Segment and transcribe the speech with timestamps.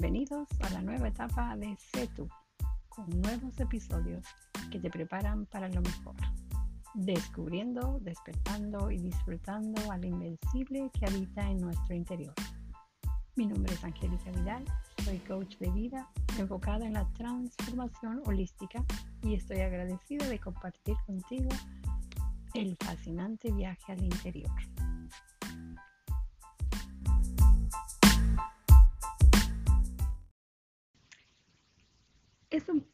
[0.00, 2.26] Bienvenidos a la nueva etapa de CETU,
[2.88, 4.24] con nuevos episodios
[4.70, 6.14] que te preparan para lo mejor,
[6.94, 12.32] descubriendo, despertando y disfrutando al invencible que habita en nuestro interior.
[13.36, 14.64] Mi nombre es Angélica Vidal,
[15.04, 16.08] soy coach de vida
[16.38, 18.82] enfocada en la transformación holística
[19.22, 21.50] y estoy agradecida de compartir contigo
[22.54, 24.50] el fascinante viaje al interior.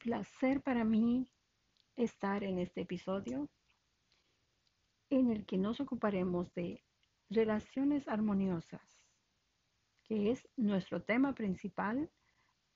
[0.07, 1.29] Placer para mí
[1.97, 3.51] estar en este episodio
[5.11, 6.85] en el que nos ocuparemos de
[7.29, 9.03] relaciones armoniosas,
[10.05, 12.09] que es nuestro tema principal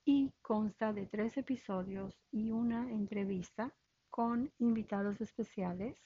[0.03, 3.73] y consta de tres episodios y una entrevista
[4.09, 5.97] con invitados especiales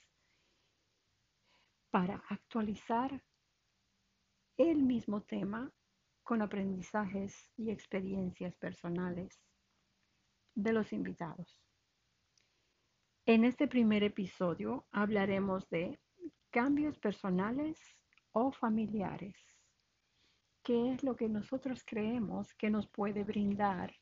[1.90, 3.24] para actualizar
[4.58, 5.74] el mismo tema
[6.22, 9.42] con aprendizajes y experiencias personales
[10.56, 11.62] de los invitados.
[13.26, 16.00] En este primer episodio hablaremos de
[16.50, 17.78] cambios personales
[18.32, 19.36] o familiares.
[20.64, 23.94] ¿Qué es lo que nosotros creemos que nos puede brindar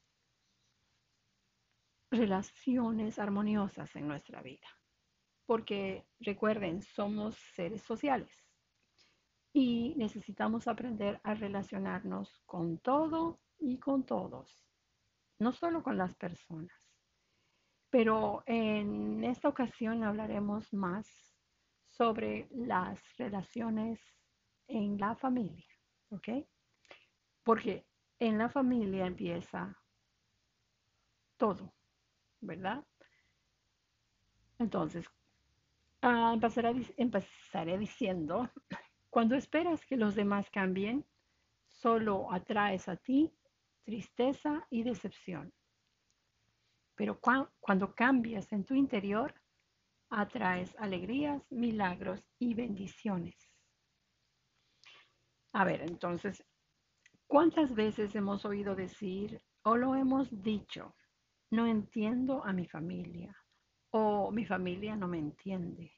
[2.12, 4.68] relaciones armoniosas en nuestra vida?
[5.46, 8.32] Porque recuerden, somos seres sociales
[9.52, 14.64] y necesitamos aprender a relacionarnos con todo y con todos
[15.44, 16.72] no solo con las personas.
[17.90, 21.06] Pero en esta ocasión hablaremos más
[21.90, 24.00] sobre las relaciones
[24.68, 25.68] en la familia,
[26.10, 26.30] ¿ok?
[27.44, 27.86] Porque
[28.20, 29.78] en la familia empieza
[31.38, 31.74] todo,
[32.40, 32.84] ¿verdad?
[34.58, 35.06] Entonces,
[36.02, 38.50] ah, empezaré, empezaré diciendo,
[39.10, 41.06] cuando esperas que los demás cambien,
[41.68, 43.32] solo atraes a ti
[43.84, 45.54] tristeza y decepción.
[46.96, 47.20] Pero
[47.60, 49.34] cuando cambias en tu interior,
[50.10, 53.36] atraes alegrías, milagros y bendiciones.
[55.54, 56.44] A ver, entonces,
[57.28, 60.96] ¿cuántas veces hemos oído decir o lo hemos dicho?
[61.52, 63.36] No entiendo a mi familia
[63.92, 65.94] o mi familia no me entiende.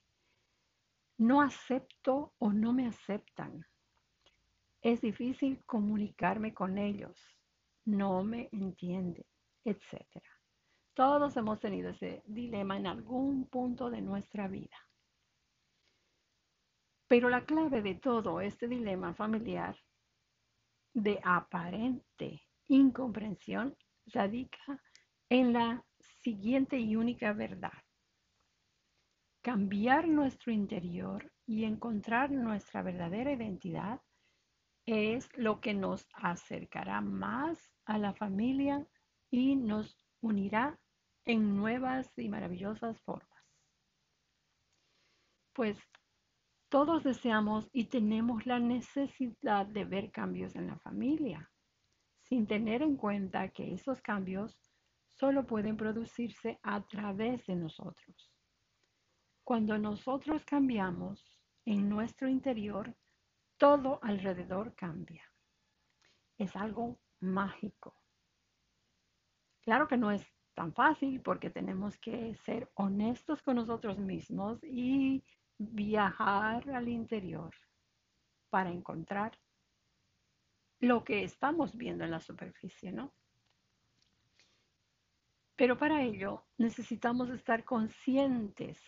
[1.17, 3.65] No acepto o no me aceptan.
[4.81, 7.34] Es difícil comunicarme con ellos
[7.85, 9.25] no me entiende,
[9.63, 10.03] etc.
[10.93, 14.77] Todos hemos tenido ese dilema en algún punto de nuestra vida.
[17.07, 19.77] Pero la clave de todo este dilema familiar
[20.93, 23.75] de aparente incomprensión
[24.07, 24.81] radica
[25.29, 27.73] en la siguiente y única verdad.
[29.41, 34.01] Cambiar nuestro interior y encontrar nuestra verdadera identidad
[34.87, 38.85] es lo que nos acercará más a la familia
[39.29, 40.79] y nos unirá
[41.25, 43.29] en nuevas y maravillosas formas.
[45.53, 45.77] Pues
[46.69, 51.49] todos deseamos y tenemos la necesidad de ver cambios en la familia,
[52.21, 54.73] sin tener en cuenta que esos cambios
[55.11, 58.31] solo pueden producirse a través de nosotros.
[59.43, 61.23] Cuando nosotros cambiamos
[61.65, 62.95] en nuestro interior,
[63.57, 65.23] todo alrededor cambia.
[66.37, 67.95] Es algo mágico.
[69.61, 75.23] Claro que no es tan fácil porque tenemos que ser honestos con nosotros mismos y
[75.57, 77.53] viajar al interior
[78.49, 79.37] para encontrar
[80.79, 83.13] lo que estamos viendo en la superficie, ¿no?
[85.55, 88.81] Pero para ello necesitamos estar conscientes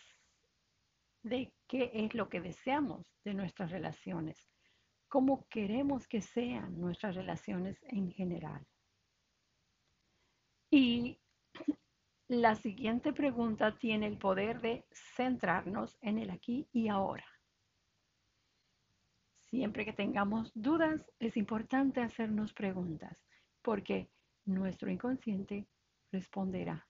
[1.22, 4.50] de qué es lo que deseamos de nuestras relaciones
[5.08, 8.66] cómo queremos que sean nuestras relaciones en general.
[10.70, 11.18] Y
[12.28, 17.26] la siguiente pregunta tiene el poder de centrarnos en el aquí y ahora.
[19.40, 23.24] Siempre que tengamos dudas, es importante hacernos preguntas,
[23.62, 24.10] porque
[24.44, 25.66] nuestro inconsciente
[26.12, 26.86] responderá.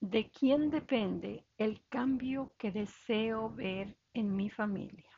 [0.00, 5.13] ¿De quién depende el cambio que deseo ver en mi familia?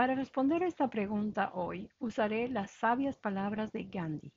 [0.00, 4.32] Para responder a esta pregunta hoy usaré las sabias palabras de Gandhi.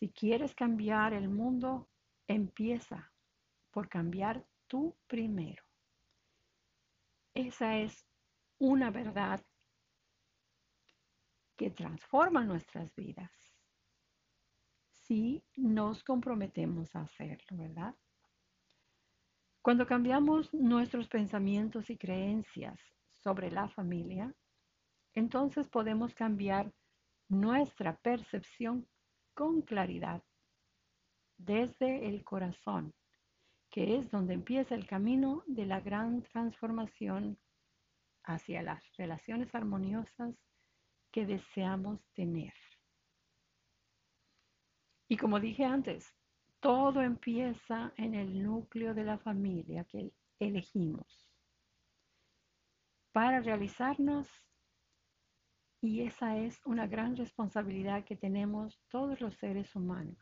[0.00, 1.88] Si quieres cambiar el mundo,
[2.26, 3.12] empieza
[3.70, 5.62] por cambiar tú primero.
[7.32, 8.04] Esa es
[8.58, 9.40] una verdad
[11.56, 13.30] que transforma nuestras vidas
[14.90, 17.94] si nos comprometemos a hacerlo, ¿verdad?
[19.62, 22.80] Cuando cambiamos nuestros pensamientos y creencias
[23.22, 24.34] sobre la familia,
[25.14, 26.72] entonces podemos cambiar
[27.28, 28.86] nuestra percepción
[29.34, 30.22] con claridad
[31.38, 32.94] desde el corazón,
[33.70, 37.38] que es donde empieza el camino de la gran transformación
[38.24, 40.34] hacia las relaciones armoniosas
[41.10, 42.54] que deseamos tener.
[45.08, 46.14] Y como dije antes,
[46.60, 51.31] todo empieza en el núcleo de la familia que elegimos
[53.12, 54.28] para realizarnos
[55.80, 60.16] y esa es una gran responsabilidad que tenemos todos los seres humanos.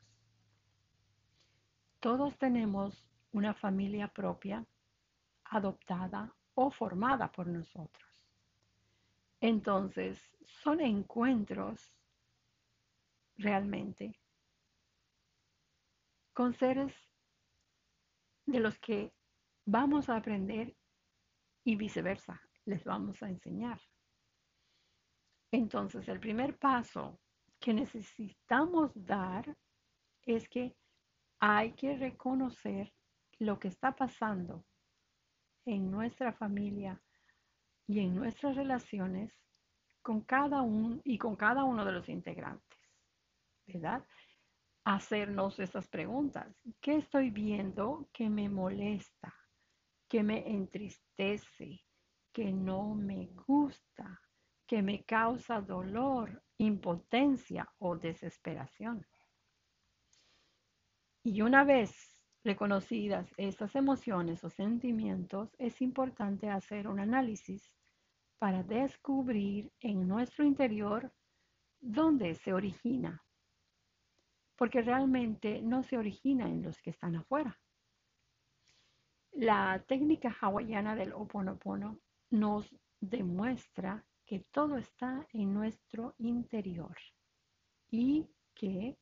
[2.00, 4.66] Todos tenemos una familia propia,
[5.44, 8.10] adoptada o formada por nosotros.
[9.40, 10.18] Entonces,
[10.62, 11.96] son encuentros
[13.36, 14.18] realmente
[16.32, 16.94] con seres
[18.46, 19.12] de los que
[19.66, 20.74] vamos a aprender
[21.64, 23.80] y viceversa, les vamos a enseñar.
[25.52, 27.20] Entonces, el primer paso
[27.58, 29.56] que necesitamos dar
[30.22, 30.76] es que
[31.40, 32.92] hay que reconocer
[33.38, 34.64] lo que está pasando
[35.64, 37.02] en nuestra familia
[37.86, 39.36] y en nuestras relaciones
[40.02, 42.78] con cada uno y con cada uno de los integrantes,
[43.66, 44.06] ¿verdad?
[44.84, 46.54] Hacernos estas preguntas.
[46.80, 49.34] ¿Qué estoy viendo que me molesta,
[50.08, 51.84] que me entristece,
[52.32, 54.20] que no me gusta?
[54.70, 59.04] que me causa dolor, impotencia o desesperación.
[61.24, 61.90] Y una vez
[62.44, 67.76] reconocidas estas emociones o sentimientos, es importante hacer un análisis
[68.38, 71.12] para descubrir en nuestro interior
[71.80, 73.24] dónde se origina,
[74.54, 77.58] porque realmente no se origina en los que están afuera.
[79.32, 81.98] La técnica hawaiana del Oponopono
[82.30, 86.96] nos demuestra que todo está en nuestro interior
[87.90, 88.96] y que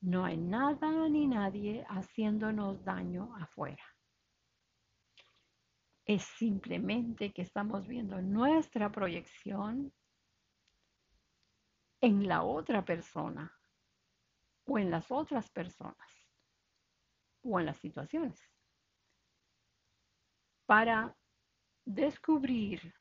[0.00, 3.84] no hay nada ni nadie haciéndonos daño afuera.
[6.04, 9.92] Es simplemente que estamos viendo nuestra proyección
[12.00, 13.52] en la otra persona
[14.64, 16.08] o en las otras personas
[17.42, 18.40] o en las situaciones
[20.66, 21.16] para
[21.86, 22.94] descubrir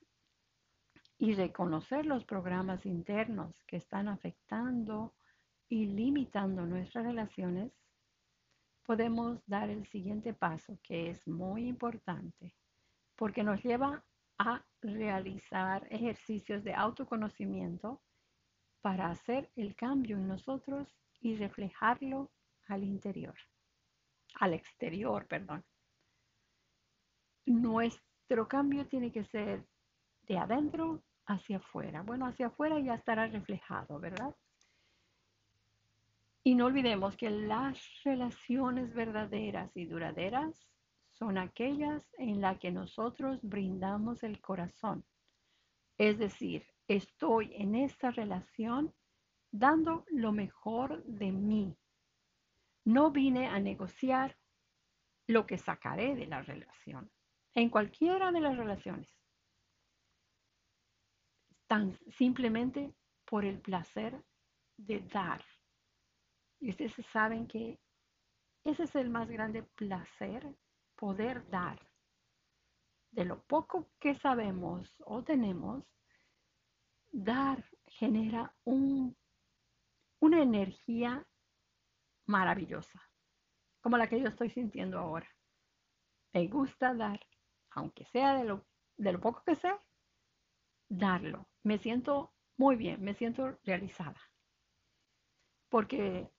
[1.18, 5.16] y reconocer los programas internos que están afectando
[5.68, 7.74] y limitando nuestras relaciones,
[8.84, 12.56] podemos dar el siguiente paso que es muy importante
[13.16, 14.06] porque nos lleva
[14.38, 18.04] a realizar ejercicios de autoconocimiento
[18.82, 20.88] para hacer el cambio en nosotros
[21.22, 22.32] y reflejarlo
[22.68, 23.36] al interior,
[24.36, 25.66] al exterior, perdón.
[28.28, 29.64] Nuestro cambio tiene que ser
[30.24, 32.02] de adentro hacia afuera.
[32.02, 34.36] Bueno, hacia afuera ya estará reflejado, ¿verdad?
[36.44, 40.68] Y no olvidemos que las relaciones verdaderas y duraderas
[41.12, 45.06] son aquellas en las que nosotros brindamos el corazón.
[46.00, 48.92] Es decir, estoy en esta relación
[49.52, 51.78] dando lo mejor de mí.
[52.86, 54.36] No vine a negociar
[55.28, 57.12] lo que sacaré de la relación,
[57.56, 59.10] en cualquiera de las relaciones
[61.68, 62.94] tan simplemente
[63.26, 64.24] por el placer
[64.78, 65.44] de dar.
[66.60, 67.80] Y ustedes saben que
[68.64, 70.56] ese es el más grande placer,
[70.96, 71.80] poder dar.
[73.12, 75.84] De lo poco que sabemos o tenemos,
[77.12, 79.16] dar genera un,
[80.20, 81.26] una energía
[82.26, 83.02] maravillosa,
[83.82, 85.30] como la que yo estoy sintiendo ahora.
[86.34, 87.20] Me gusta dar,
[87.76, 88.66] aunque sea de lo,
[88.98, 89.72] de lo poco que sé,
[90.90, 91.48] darlo.
[91.64, 94.20] Me siento muy bien, me siento realizada.
[95.70, 96.32] Porque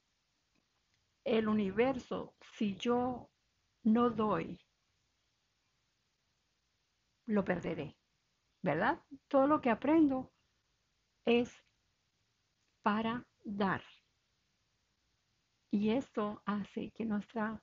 [1.24, 3.30] el universo, si yo
[3.84, 4.58] no doy,
[7.26, 7.98] lo perderé,
[8.62, 9.02] ¿verdad?
[9.28, 10.32] Todo lo que aprendo
[11.24, 11.52] es
[12.82, 13.82] para dar.
[15.70, 17.62] Y esto hace que nuestra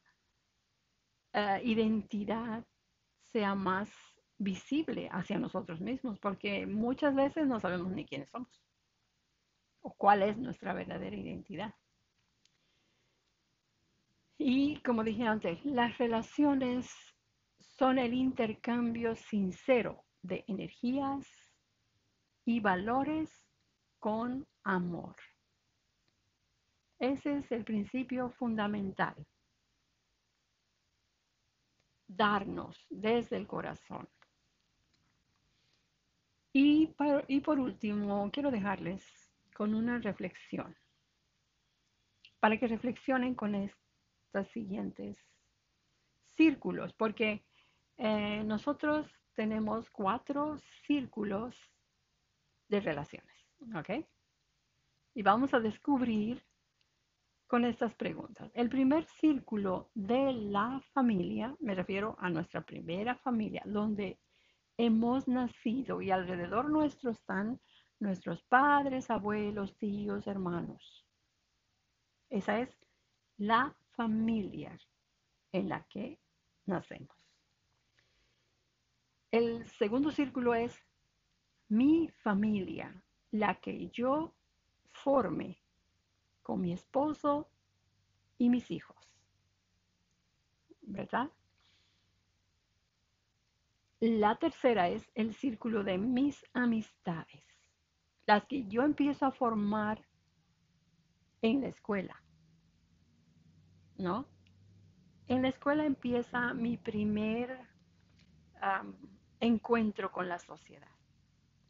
[1.32, 2.64] eh, identidad
[3.34, 3.90] sea más
[4.38, 8.64] visible hacia nosotros mismos, porque muchas veces no sabemos ni quiénes somos
[9.82, 11.74] o cuál es nuestra verdadera identidad.
[14.38, 16.90] Y como dije antes, las relaciones
[17.60, 21.28] son el intercambio sincero de energías
[22.46, 23.30] y valores
[24.00, 25.16] con amor.
[27.00, 29.16] Ese es el principio fundamental.
[32.16, 34.08] Darnos desde el corazón.
[36.56, 36.88] Y
[37.44, 39.04] por, último, quiero dejarles
[39.56, 40.76] con una reflexión
[42.40, 45.18] para que reflexionen con estos siguientes
[46.36, 47.44] círculos, porque
[47.98, 51.56] eh, nosotros tenemos cuatro círculos
[52.68, 54.06] de relaciones, ¿ok?
[55.16, 56.44] Y vamos a descubrir
[57.48, 58.52] con estas preguntas.
[58.54, 64.20] El primer círculo de la familia, me refiero a nuestra primera familia, donde
[64.78, 67.60] hemos nacido y alrededor nuestro están
[68.00, 71.06] nuestros padres, abuelos, tíos, hermanos.
[72.30, 72.70] Esa es
[73.38, 74.78] la familia
[75.52, 76.20] en la que
[76.66, 77.16] nacemos.
[79.32, 80.76] El segundo círculo es
[81.70, 84.36] mi familia, la que yo
[84.92, 85.63] forme
[86.44, 87.50] con mi esposo
[88.38, 88.98] y mis hijos.
[90.82, 91.32] ¿Verdad?
[94.00, 97.42] La tercera es el círculo de mis amistades,
[98.26, 100.06] las que yo empiezo a formar
[101.42, 102.22] en la escuela.
[103.98, 104.28] ¿No?
[105.28, 107.58] En la escuela empieza mi primer
[109.40, 110.92] encuentro con la sociedad.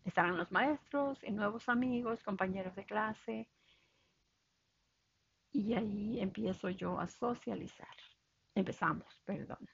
[0.05, 3.47] Estarán los maestros, y nuevos amigos, compañeros de clase,
[5.53, 7.95] y ahí empiezo yo a socializar.
[8.55, 9.69] Empezamos, perdón.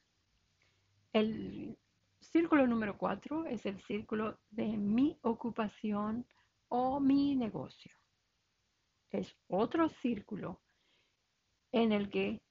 [1.13, 1.77] El
[2.19, 6.27] círculo número cuatro es el círculo de mi ocupación
[6.67, 7.91] o mi negocio.
[9.09, 10.62] Es otro círculo
[11.71, 12.41] en el que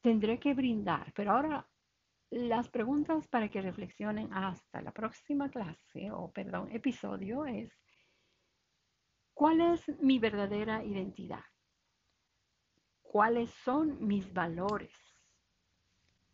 [0.00, 1.66] tendré que brindar, pero ahora
[2.30, 7.72] las preguntas para que reflexionen hasta la próxima clase o, perdón, episodio es,
[9.32, 11.44] ¿cuál es mi verdadera identidad?
[13.12, 14.90] ¿Cuáles son mis valores?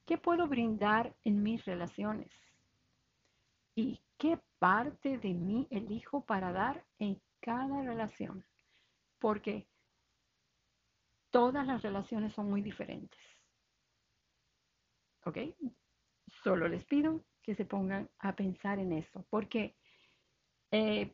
[0.06, 2.32] ¿Qué puedo brindar en mis relaciones?
[3.74, 8.46] ¿Y qué parte de mí elijo para dar en cada relación?
[9.18, 9.66] Porque
[11.30, 13.18] todas las relaciones son muy diferentes.
[15.24, 15.38] ¿Ok?
[16.28, 19.26] Solo les pido que se pongan a pensar en eso.
[19.30, 19.76] Porque,
[20.70, 21.12] eh,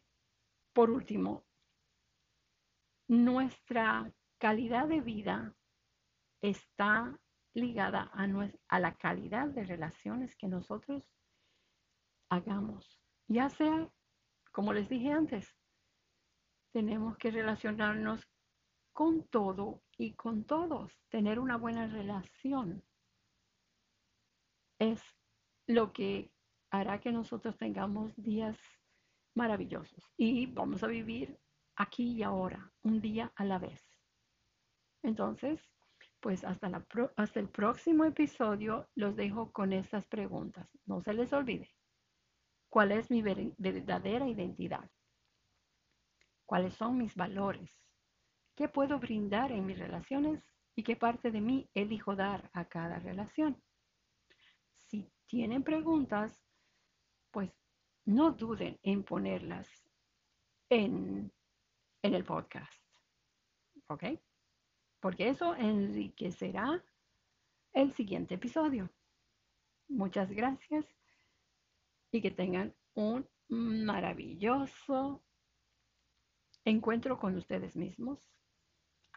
[0.74, 1.46] por último,
[3.08, 5.54] nuestra calidad de vida
[6.40, 7.18] está
[7.54, 8.26] ligada a,
[8.68, 11.08] a la calidad de relaciones que nosotros
[12.28, 13.00] hagamos.
[13.28, 13.88] Ya sea,
[14.52, 15.56] como les dije antes,
[16.72, 18.28] tenemos que relacionarnos
[18.92, 20.92] con todo y con todos.
[21.08, 22.84] Tener una buena relación
[24.78, 25.00] es
[25.66, 26.32] lo que
[26.70, 28.58] hará que nosotros tengamos días
[29.34, 30.04] maravillosos.
[30.16, 31.38] Y vamos a vivir
[31.76, 33.93] aquí y ahora, un día a la vez.
[35.04, 35.60] Entonces,
[36.18, 36.70] pues hasta,
[37.34, 40.66] el próximo episodio los dejo con estas preguntas.
[40.86, 41.70] No se les olvide.
[42.70, 44.90] ¿Cuál es mi verdadera identidad?
[46.46, 47.70] ¿Cuáles son mis valores?
[48.56, 50.42] ¿Qué puedo brindar en mis relaciones
[50.74, 53.62] y qué parte de mí elijo dar a cada relación?
[54.72, 56.42] Si tienen preguntas,
[57.30, 57.52] pues
[58.06, 59.68] no duden en ponerlas
[60.70, 61.30] en,
[62.02, 62.82] en el podcast.
[63.88, 64.04] ¿Ok?
[65.04, 66.82] Porque eso enriquecerá
[67.74, 68.88] el siguiente episodio.
[69.86, 70.86] Muchas gracias
[72.10, 75.22] y que tengan un maravilloso
[76.64, 78.18] encuentro con ustedes mismos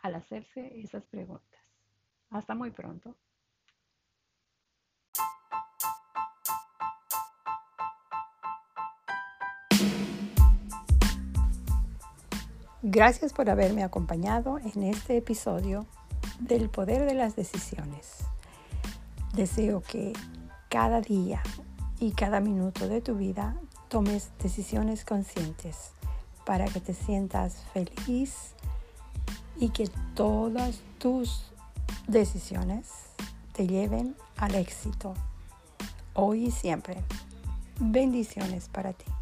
[0.01, 1.61] al hacerse esas preguntas.
[2.31, 3.15] Hasta muy pronto.
[12.89, 15.85] Gracias por haberme acompañado en este episodio
[16.39, 18.19] del poder de las decisiones.
[19.33, 20.13] Deseo que
[20.69, 21.43] cada día
[21.99, 23.57] y cada minuto de tu vida
[23.89, 25.91] tomes decisiones conscientes
[26.45, 28.53] para que te sientas feliz
[29.57, 31.51] y que todas tus
[32.07, 32.87] decisiones
[33.51, 35.13] te lleven al éxito,
[36.13, 37.03] hoy y siempre.
[37.81, 39.16] Bendiciones para ti.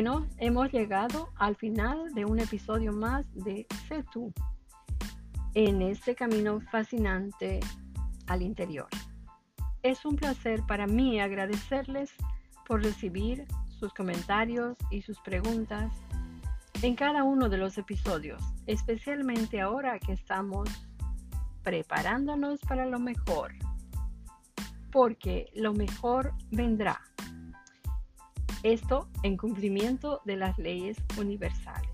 [0.00, 4.32] Bueno, hemos llegado al final de un episodio más de Sé tú
[5.54, 7.58] en este camino fascinante
[8.28, 8.86] al interior.
[9.82, 12.12] Es un placer para mí agradecerles
[12.64, 13.44] por recibir
[13.80, 15.92] sus comentarios y sus preguntas
[16.82, 20.68] en cada uno de los episodios, especialmente ahora que estamos
[21.64, 23.52] preparándonos para lo mejor,
[24.92, 27.00] porque lo mejor vendrá
[28.62, 31.90] Esto en cumplimiento de las leyes universales.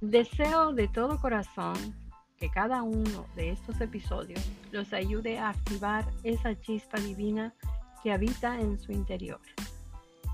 [0.00, 1.94] Deseo de todo corazón
[2.36, 7.54] que cada uno de estos episodios los ayude a activar esa chispa divina
[8.02, 9.40] que habita en su interior,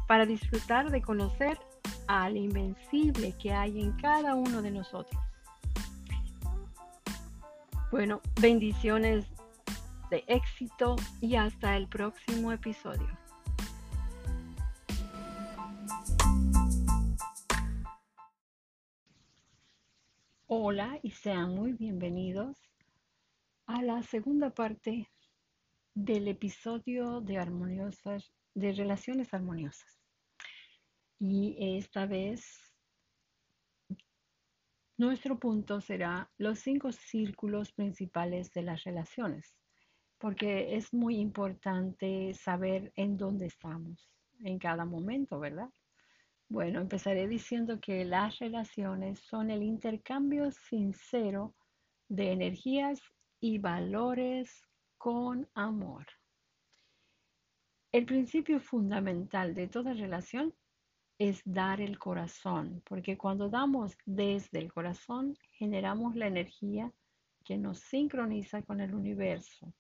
[0.07, 1.59] para disfrutar de conocer
[2.07, 5.21] al invencible que hay en cada uno de nosotros.
[7.91, 9.27] Bueno, bendiciones
[10.11, 13.28] de éxito y hasta el próximo episodio.
[20.51, 22.57] Hola y sean muy bienvenidos
[23.67, 25.07] a la segunda parte
[25.93, 30.01] del episodio de armoniosas de relaciones armoniosas.
[31.21, 32.73] Y esta vez
[34.97, 39.55] nuestro punto será los cinco círculos principales de las relaciones,
[40.17, 44.11] porque es muy importante saber en dónde estamos
[44.43, 45.69] en cada momento, ¿verdad?
[46.51, 51.55] Bueno, empezaré diciendo que las relaciones son el intercambio sincero
[52.09, 53.01] de energías
[53.39, 54.63] y valores
[54.97, 56.07] con amor.
[57.93, 60.55] El principio fundamental de toda relación
[61.19, 66.91] es dar el corazón, porque cuando damos desde el corazón generamos la energía
[67.45, 69.75] que nos sincroniza con el universo,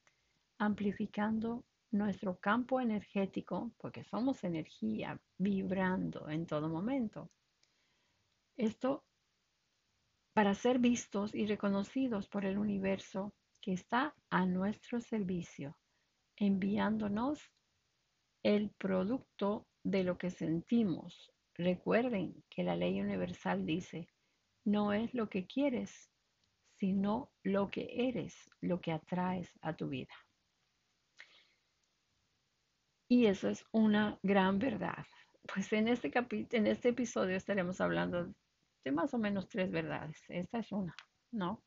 [0.58, 7.30] amplificando nuestro campo energético, porque somos energía vibrando en todo momento.
[8.57, 9.04] Esto
[10.35, 15.76] para ser vistos y reconocidos por el universo que está a nuestro servicio,
[16.37, 17.40] enviándonos
[18.45, 21.33] el producto de lo que sentimos.
[21.54, 24.09] Recuerden que la ley universal dice,
[24.64, 26.11] no es lo que quieres,
[26.76, 30.14] sino lo que eres, lo que atraes a tu vida.
[33.09, 35.07] Y eso es una gran verdad.
[35.53, 36.12] Pues en este,
[36.53, 38.33] en este episodio estaremos hablando
[38.85, 40.23] de más o menos tres verdades.
[40.29, 40.94] Esta es una,
[41.33, 41.62] ¿no?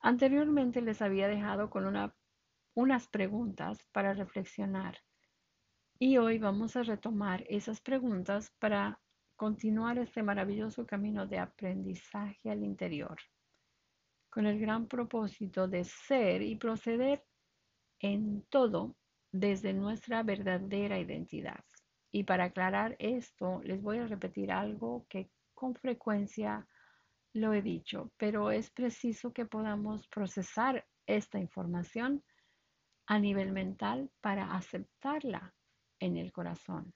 [0.00, 2.14] Anteriormente les había dejado con una,
[2.74, 4.98] unas preguntas para reflexionar
[5.98, 8.98] y hoy vamos a retomar esas preguntas para
[9.36, 13.18] continuar este maravilloso camino de aprendizaje al interior,
[14.30, 17.22] con el gran propósito de ser y proceder
[17.98, 18.96] en todo
[19.32, 21.64] desde nuestra verdadera identidad.
[22.12, 26.66] Y para aclarar esto, les voy a repetir algo que con frecuencia
[27.32, 32.24] lo he dicho, pero es preciso que podamos procesar esta información
[33.06, 35.54] a nivel mental para aceptarla
[36.00, 36.92] en el corazón.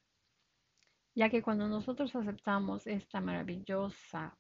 [1.15, 4.37] Ya que cuando nosotros aceptamos esta maravillosa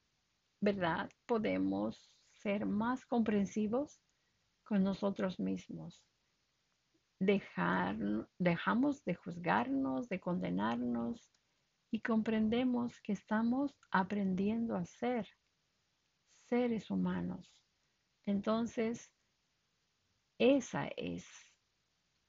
[0.60, 4.00] verdad, podemos ser más comprensivos
[4.64, 6.02] con nosotros mismos.
[7.24, 7.96] Dejar,
[8.38, 11.32] dejamos de juzgarnos, de condenarnos
[11.90, 15.26] y comprendemos que estamos aprendiendo a ser
[16.48, 17.64] seres humanos.
[18.26, 19.10] Entonces,
[20.38, 21.26] esa es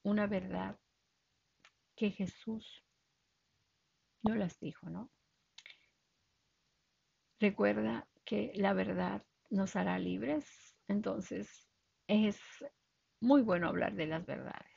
[0.04, 0.80] una verdad
[1.98, 2.86] que Jesús
[4.24, 5.12] no las dijo, ¿no?
[7.42, 10.46] Recuerda que la verdad nos hará libres,
[10.88, 11.68] entonces
[12.08, 12.40] es
[13.20, 14.75] muy bueno hablar de las verdades,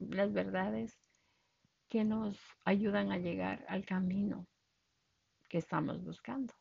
[0.00, 0.98] las verdades
[1.88, 4.46] que nos ayudan a llegar al camino
[5.48, 6.54] que estamos buscando.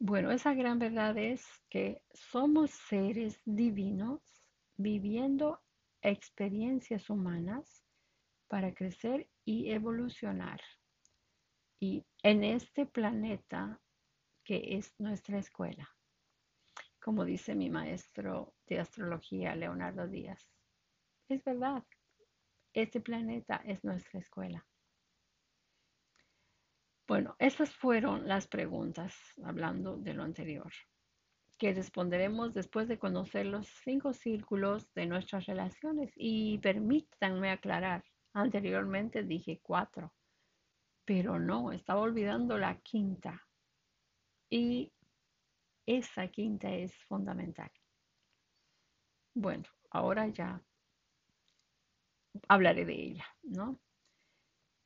[0.00, 4.20] Bueno, esa gran verdad es que somos seres divinos
[4.76, 5.60] viviendo
[6.02, 7.84] experiencias humanas
[8.46, 10.60] para crecer y evolucionar.
[11.80, 13.80] Y en este planeta
[14.44, 15.88] que es nuestra escuela,
[17.00, 20.48] como dice mi maestro de astrología, Leonardo Díaz.
[21.28, 21.84] Es verdad,
[22.72, 24.66] este planeta es nuestra escuela.
[27.06, 29.14] Bueno, esas fueron las preguntas
[29.44, 30.72] hablando de lo anterior
[31.58, 36.12] que responderemos después de conocer los cinco círculos de nuestras relaciones.
[36.14, 40.14] Y permítanme aclarar, anteriormente dije cuatro,
[41.04, 43.44] pero no, estaba olvidando la quinta.
[44.48, 44.92] Y
[45.84, 47.70] esa quinta es fundamental.
[49.34, 50.62] Bueno, ahora ya
[52.48, 53.80] hablaré de ella, ¿no?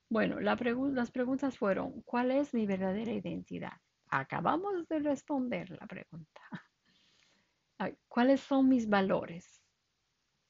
[0.08, 3.80] Bueno, las preguntas fueron, ¿cuál es mi verdadera identidad?
[4.08, 6.40] Acabamos de responder la pregunta.
[8.08, 9.62] ¿Cuáles son mis valores?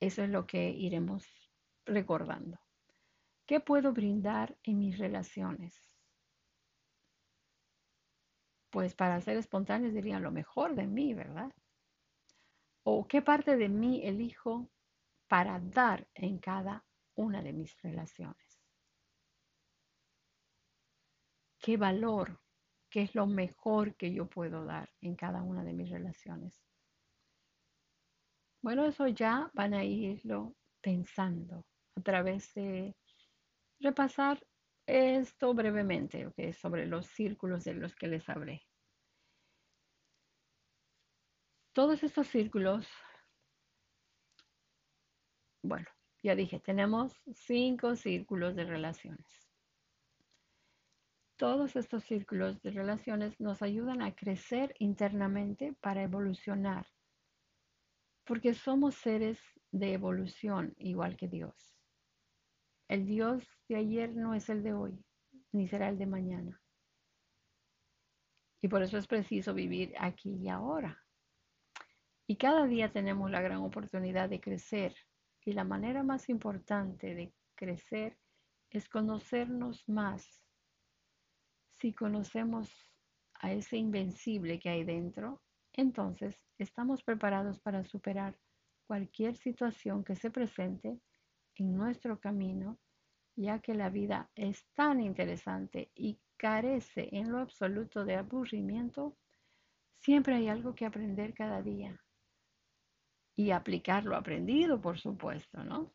[0.00, 1.24] Eso es lo que iremos
[1.86, 2.58] recordando.
[3.46, 5.96] ¿Qué puedo brindar en mis relaciones?
[8.70, 11.52] Pues para ser espontáneos diría lo mejor de mí, ¿verdad?
[12.82, 14.68] ¿O qué parte de mí elijo
[15.28, 16.84] para dar en cada
[17.16, 18.62] una de mis relaciones?
[21.62, 22.40] qué valor,
[22.90, 26.61] qué es lo mejor que yo puedo dar en cada una de mis relaciones.
[28.61, 31.64] Bueno, eso ya van a irlo pensando
[31.96, 32.94] a través de
[33.81, 34.44] repasar
[34.87, 38.66] esto brevemente, okay, sobre los círculos de los que les hablé.
[41.72, 42.87] Todos estos círculos,
[45.62, 45.88] bueno,
[46.22, 49.50] ya dije, tenemos cinco círculos de relaciones.
[51.37, 56.87] Todos estos círculos de relaciones nos ayudan a crecer internamente para evolucionar,
[58.24, 59.40] porque somos seres
[59.72, 61.76] de evolución igual que Dios.
[62.88, 65.04] El Dios de ayer no es el de hoy,
[65.50, 66.62] ni será el de mañana.
[68.61, 71.02] Y por eso es preciso vivir aquí y ahora.
[72.28, 74.94] Y cada día tenemos la gran oportunidad de crecer.
[75.44, 78.16] Y la manera más importante de crecer
[78.70, 80.42] es conocernos más.
[81.70, 82.70] Si conocemos
[83.35, 88.38] a ese invencible que hay dentro, entonces estamos preparados para superar
[88.87, 91.00] cualquier situación que se presente
[91.57, 92.78] en nuestro camino,
[93.37, 99.16] ya que la vida es tan interesante y carece en lo absoluto de aburrimiento,
[100.00, 102.00] siempre hay algo que aprender cada día.
[103.34, 105.92] Y aplicar lo aprendido, por supuesto, ¿no?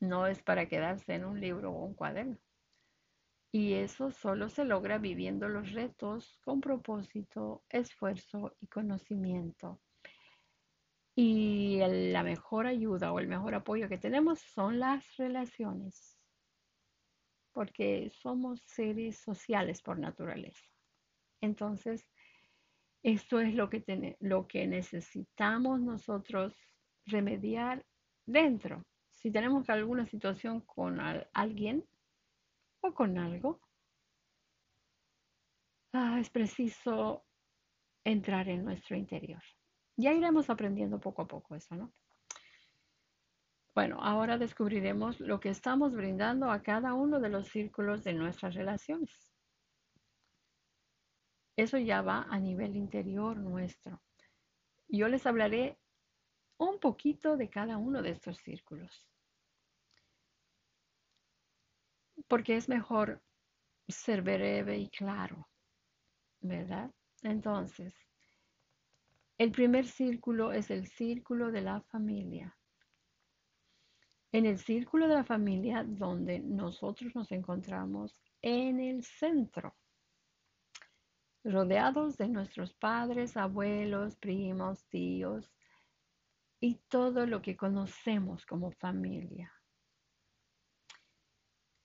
[0.00, 2.38] No es para quedarse en un libro o un cuaderno.
[3.52, 9.80] Y eso solo se logra viviendo los retos con propósito, esfuerzo y conocimiento.
[11.14, 11.78] Y
[12.12, 16.18] la mejor ayuda o el mejor apoyo que tenemos son las relaciones,
[17.52, 20.66] porque somos seres sociales por naturaleza.
[21.40, 22.06] Entonces,
[23.06, 26.52] esto es lo que, lo que necesitamos nosotros
[27.04, 27.86] remediar
[28.26, 28.84] dentro.
[29.10, 30.98] Si tenemos alguna situación con
[31.32, 31.84] alguien
[32.80, 33.60] o con algo,
[35.92, 37.24] ah, es preciso
[38.02, 39.42] entrar en nuestro interior.
[39.96, 41.92] Ya iremos aprendiendo poco a poco eso, ¿no?
[43.72, 48.56] Bueno, ahora descubriremos lo que estamos brindando a cada uno de los círculos de nuestras
[48.56, 49.25] relaciones.
[51.56, 54.02] Eso ya va a nivel interior nuestro.
[54.88, 55.78] Yo les hablaré
[56.58, 59.08] un poquito de cada uno de estos círculos.
[62.28, 63.22] Porque es mejor
[63.88, 65.48] ser breve y claro,
[66.40, 66.90] ¿verdad?
[67.22, 67.94] Entonces,
[69.38, 72.56] el primer círculo es el círculo de la familia.
[74.32, 79.74] En el círculo de la familia donde nosotros nos encontramos en el centro,
[81.46, 85.52] rodeados de nuestros padres, abuelos, primos, tíos
[86.60, 89.52] y todo lo que conocemos como familia.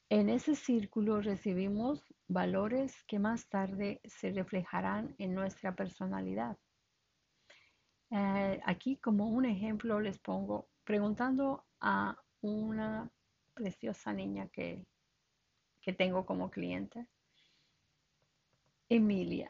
[0.10, 6.58] En ese círculo recibimos valores que más tarde se reflejarán en nuestra personalidad.
[8.10, 13.10] Eh, aquí como un ejemplo les pongo preguntando a una
[13.54, 14.86] preciosa niña que,
[15.82, 17.08] que tengo como cliente,
[18.93, 19.49] Emilia.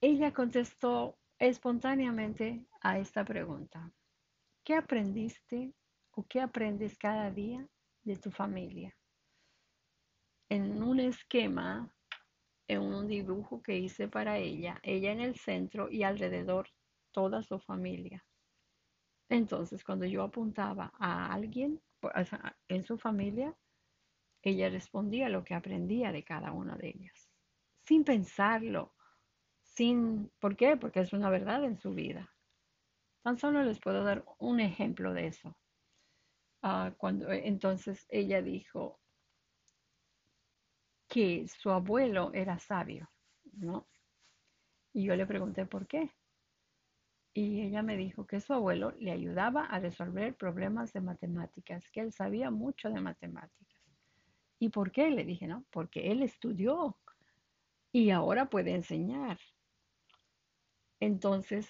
[0.00, 3.90] Ella contestó espontáneamente a esta pregunta.
[4.62, 5.74] ¿Qué aprendiste
[6.12, 7.68] o qué aprendes cada día
[8.04, 8.96] de tu familia?
[10.48, 11.92] En un esquema,
[12.68, 16.68] en un dibujo que hice para ella, ella en el centro y alrededor
[17.10, 18.24] toda su familia.
[19.28, 21.82] Entonces, cuando yo apuntaba a alguien
[22.68, 23.56] en su familia,
[24.40, 27.25] ella respondía lo que aprendía de cada una de ellas,
[27.86, 28.94] sin pensarlo,
[29.62, 30.76] sin, ¿por qué?
[30.76, 32.34] Porque es una verdad en su vida.
[33.22, 35.56] Tan solo les puedo dar un ejemplo de eso.
[36.62, 39.00] Ah, cuando entonces ella dijo
[41.08, 43.10] que su abuelo era sabio,
[43.52, 43.86] ¿no?
[44.92, 46.10] Y yo le pregunté por qué
[47.36, 52.00] y ella me dijo que su abuelo le ayudaba a resolver problemas de matemáticas, que
[52.00, 53.82] él sabía mucho de matemáticas.
[54.58, 55.10] ¿Y por qué?
[55.10, 56.96] Le dije, no, porque él estudió
[57.96, 59.38] y ahora puede enseñar.
[61.00, 61.66] Entonces,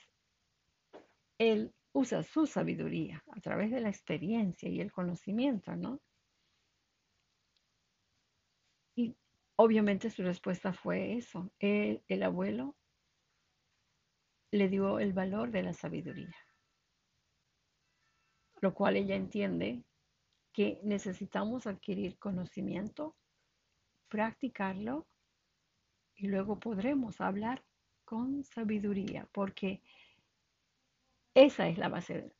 [1.38, 6.00] él usa su sabiduría a través de la experiencia y el conocimiento, ¿no?
[8.96, 9.16] Y
[9.54, 11.52] obviamente su respuesta fue eso.
[11.60, 12.76] El, el abuelo
[14.50, 16.34] le dio el valor de la sabiduría,
[18.60, 19.84] lo cual ella entiende
[20.52, 23.14] que necesitamos adquirir conocimiento,
[24.08, 25.06] practicarlo
[26.16, 27.64] y luego podremos hablar
[28.04, 29.82] con sabiduría, porque
[31.34, 32.32] esa es la base.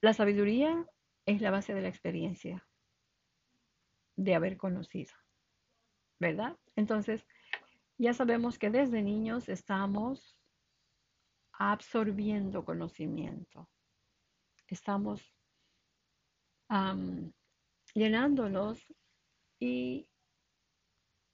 [0.00, 0.86] la sabiduría
[1.26, 2.66] es la base de la experiencia,
[4.16, 5.12] de haber conocido,
[6.18, 6.56] ¿verdad?
[6.76, 7.26] Entonces,
[7.98, 10.36] ya sabemos que desde niños estamos
[11.52, 13.68] absorbiendo conocimiento.
[14.68, 15.34] Estamos
[17.94, 18.86] llenándonos
[19.58, 20.09] y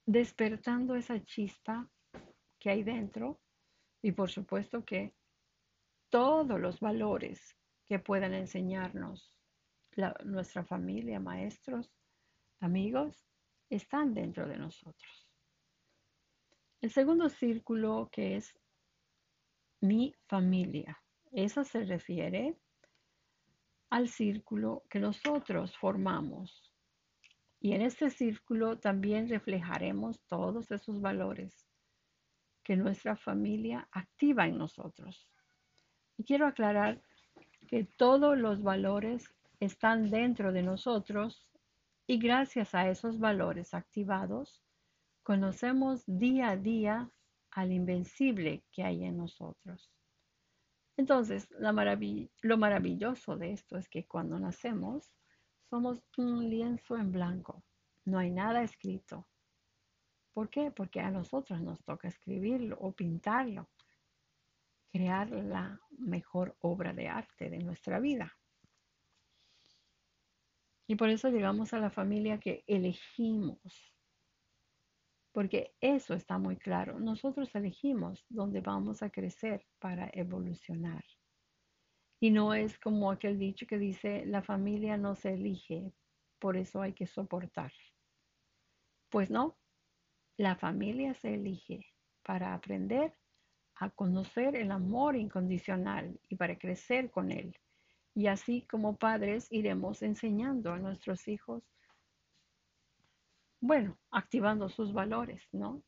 [0.07, 1.87] despertando esa chispa
[2.57, 3.41] que hay dentro
[4.01, 5.13] y por supuesto que
[6.09, 9.35] todos los valores que puedan enseñarnos
[10.23, 11.91] nuestra familia, maestros,
[12.61, 13.27] amigos,
[13.69, 15.27] están dentro de nosotros.
[16.79, 18.57] El segundo círculo que es
[19.81, 20.97] mi familia.
[21.31, 22.57] Eso se refiere
[23.89, 26.66] al círculo que nosotros formamos.
[27.59, 31.67] Y en este círculo también reflejaremos todos esos valores
[32.63, 35.31] que nuestra familia activa en nosotros.
[36.17, 37.01] Y quiero aclarar
[37.67, 41.47] que todos los valores están dentro de nosotros
[42.05, 44.61] y gracias a esos valores activados,
[45.23, 47.09] conocemos día a día
[47.51, 49.91] al invencible que hay en nosotros.
[50.95, 51.47] Entonces,
[52.41, 55.11] lo maravilloso de esto es que cuando nacemos,
[55.69, 57.63] somos un lienzo en blanco.
[58.05, 59.27] No hay nada escrito.
[60.33, 60.71] ¿Por qué?
[60.71, 63.69] Porque a nosotros nos toca escribirlo o pintarlo,
[64.91, 68.37] crear la mejor obra de arte de nuestra vida.
[70.87, 73.59] Y por eso llegamos a la familia que elegimos,
[75.33, 76.97] porque eso está muy claro.
[76.99, 81.03] Nosotros elegimos dónde vamos a crecer para evolucionar.
[82.19, 85.93] Y no es como aquel dicho que dice, la familia no se elige,
[86.39, 87.71] por eso hay que soportar.
[89.09, 89.57] Pues no,
[90.37, 91.85] la familia se elige
[92.23, 93.15] para aprender
[93.75, 97.55] a conocer el amor incondicional y para crecer con él.
[98.15, 101.63] Y así como padres iremos enseñando a nuestros hijos
[103.59, 105.83] bueno, activando sus valores, ¿no?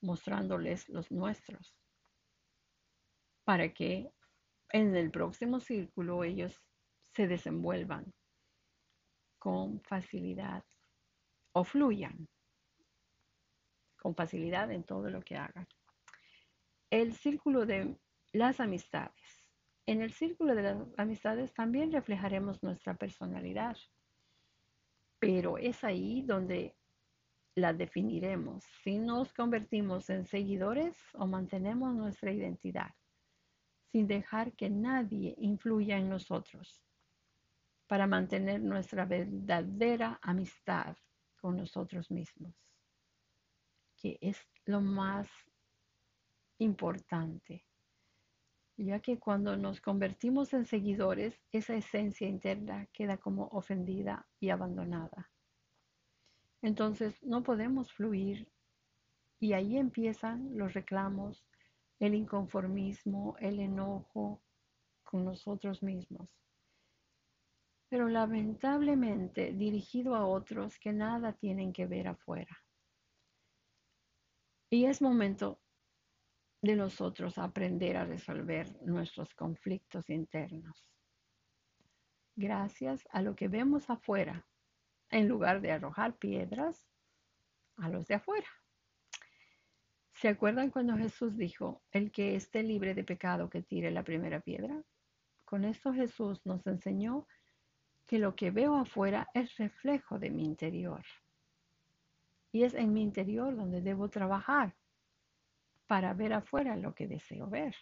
[0.00, 1.76] Mostrándoles los nuestros,
[3.44, 4.10] para que
[4.72, 6.62] en el próximo círculo ellos
[7.14, 8.12] se desenvuelvan
[9.38, 10.64] con facilidad
[11.52, 12.28] o fluyan
[14.00, 15.66] con facilidad en todo lo que hagan.
[16.90, 17.96] El círculo de
[18.32, 19.50] las amistades.
[19.86, 23.76] En el círculo de las amistades también reflejaremos nuestra personalidad
[25.18, 26.76] pero es ahí donde
[27.54, 32.90] la definiremos, si nos convertimos en seguidores o mantenemos nuestra identidad,
[33.90, 36.82] sin dejar que nadie influya en nosotros,
[37.86, 40.96] para mantener nuestra verdadera amistad
[41.40, 42.54] con nosotros mismos,
[43.96, 45.28] que es lo más
[46.58, 47.66] importante
[48.84, 55.30] ya que cuando nos convertimos en seguidores, esa esencia interna queda como ofendida y abandonada.
[56.62, 58.48] Entonces no podemos fluir
[59.40, 61.46] y ahí empiezan los reclamos,
[61.98, 64.42] el inconformismo, el enojo
[65.02, 66.28] con nosotros mismos.
[67.88, 72.56] Pero lamentablemente dirigido a otros que nada tienen que ver afuera.
[74.68, 75.60] Y es momento
[76.60, 80.90] de nosotros aprender a resolver nuestros conflictos internos.
[82.34, 84.46] Gracias a lo que vemos afuera,
[85.10, 86.88] en lugar de arrojar piedras
[87.76, 88.48] a los de afuera.
[90.20, 94.40] ¿Se acuerdan cuando Jesús dijo, el que esté libre de pecado que tire la primera
[94.40, 94.82] piedra?
[95.44, 97.28] Con esto Jesús nos enseñó
[98.06, 101.04] que lo que veo afuera es reflejo de mi interior.
[102.50, 104.74] Y es en mi interior donde debo trabajar
[105.86, 107.74] para ver afuera lo que deseo ver.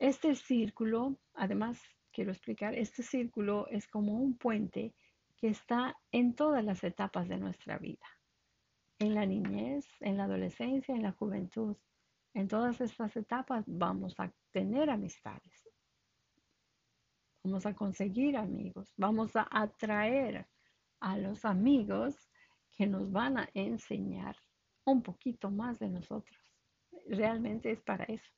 [0.00, 4.92] Este círculo, además, quiero explicar, este círculo es como un puente
[5.36, 8.08] que está en todas las etapas de nuestra vida.
[9.04, 11.76] En la niñez, en la adolescencia, en la juventud.
[12.32, 15.68] En todas estas etapas vamos a tener amistades.
[17.42, 18.94] Vamos a conseguir amigos.
[18.96, 20.46] Vamos a atraer
[21.00, 22.16] a los amigos
[22.72, 24.36] que nos van a enseñar
[24.86, 26.40] un poquito más de nosotros.
[27.06, 28.32] Realmente es para eso.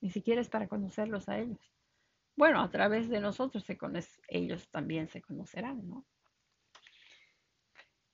[0.00, 1.60] Ni siquiera es para conocerlos a ellos.
[2.36, 3.76] Bueno, a través de nosotros se
[4.28, 6.06] ellos también se conocerán, ¿no?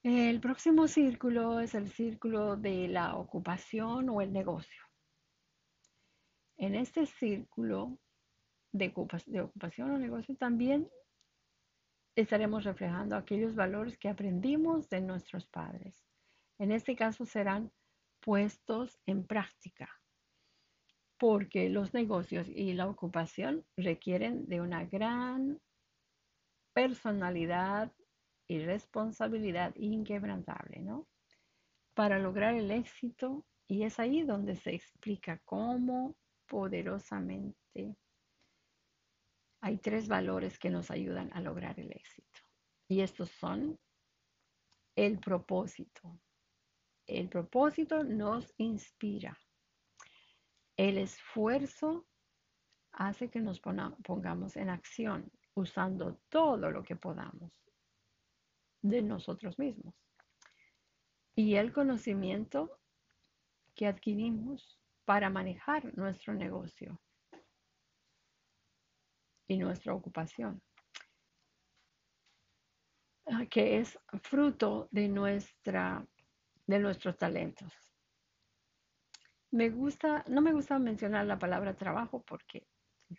[0.03, 4.83] El próximo círculo es el círculo de la ocupación o el negocio.
[6.57, 8.01] En este círculo
[8.73, 10.91] de, ocupación o negocio también
[12.17, 16.05] estaremos reflejando aquellos valores que aprendimos de nuestros padres.
[16.59, 17.71] En este caso serán
[18.19, 19.89] puestos en práctica,
[21.17, 25.61] porque los negocios y la ocupación requieren de una gran
[26.73, 27.93] personalidad
[28.53, 31.07] y responsabilidad inquebrantable, ¿no?
[31.95, 37.97] para lograr el éxito y es ahí donde se explica cómo poderosamente
[39.61, 42.41] hay tres valores que nos ayudan a lograr el éxito.
[42.89, 43.79] Y estos son
[44.97, 46.19] el propósito.
[47.07, 49.39] El propósito nos inspira.
[50.77, 52.07] El esfuerzo
[52.93, 57.62] hace que nos pongamos en acción usando todo lo que podamos
[58.83, 59.95] de nosotros mismos.
[61.35, 62.79] Y el conocimiento
[63.75, 67.01] que adquirimos para manejar nuestro negocio
[69.49, 70.63] y nuestra ocupación,
[73.27, 76.07] ah, que es fruto de, nuestra,
[76.67, 77.73] de nuestros talentos.
[79.51, 82.67] Me gusta, no me gusta mencionar la palabra trabajo porque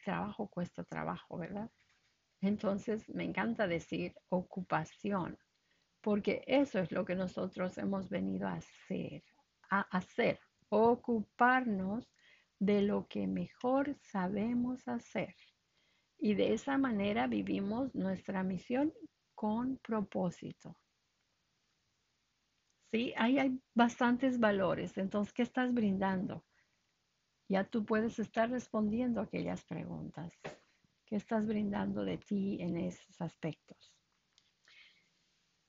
[0.04, 1.70] trabajo cuesta trabajo, ¿verdad?
[2.42, 5.38] Entonces me encanta decir ocupación,
[6.04, 9.24] porque eso es lo que nosotros hemos venido a hacer,
[9.70, 10.38] a hacer,
[10.68, 12.14] ocuparnos
[12.60, 15.34] de lo que mejor sabemos hacer.
[16.20, 18.94] Y de esa manera vivimos nuestra misión
[19.34, 20.76] con propósito.
[22.92, 24.98] Sí, ahí hay bastantes valores.
[24.98, 26.44] Entonces, ¿qué estás brindando?
[27.48, 30.34] Ya tú puedes estar respondiendo aquellas preguntas.
[31.06, 34.03] ¿Qué estás brindando de ti en esos aspectos?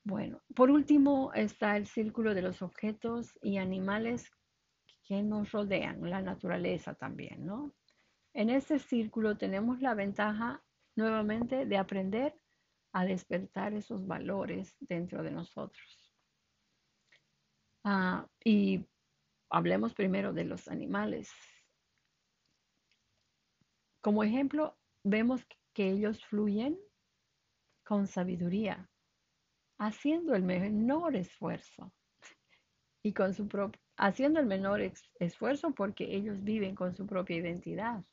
[0.05, 4.31] Bueno, por último está el círculo de los objetos y animales
[5.03, 7.75] que nos rodean, la naturaleza también, ¿no?
[8.35, 10.63] En este círculo tenemos la ventaja
[10.95, 12.39] nuevamente de aprender
[12.93, 16.13] a despertar esos valores dentro de nosotros.
[17.83, 18.85] Ah, y
[19.49, 21.31] hablemos primero de los animales.
[24.03, 26.79] Como ejemplo, vemos que ellos fluyen
[27.85, 28.91] con sabiduría,
[29.79, 31.93] haciendo el menor esfuerzo
[33.03, 33.49] y con su
[33.97, 34.81] haciendo el menor
[35.21, 38.05] esfuerzo porque ellos viven con su propia identidad.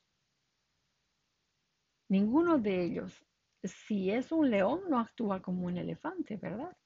[2.08, 3.24] Ninguno de ellos,
[3.62, 6.76] si es un león, no actúa como un elefante, ¿verdad?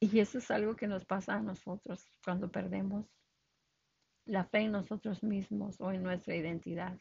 [0.00, 3.06] Y eso es algo que nos pasa a nosotros cuando perdemos
[4.24, 6.98] la fe en nosotros mismos o en nuestra identidad.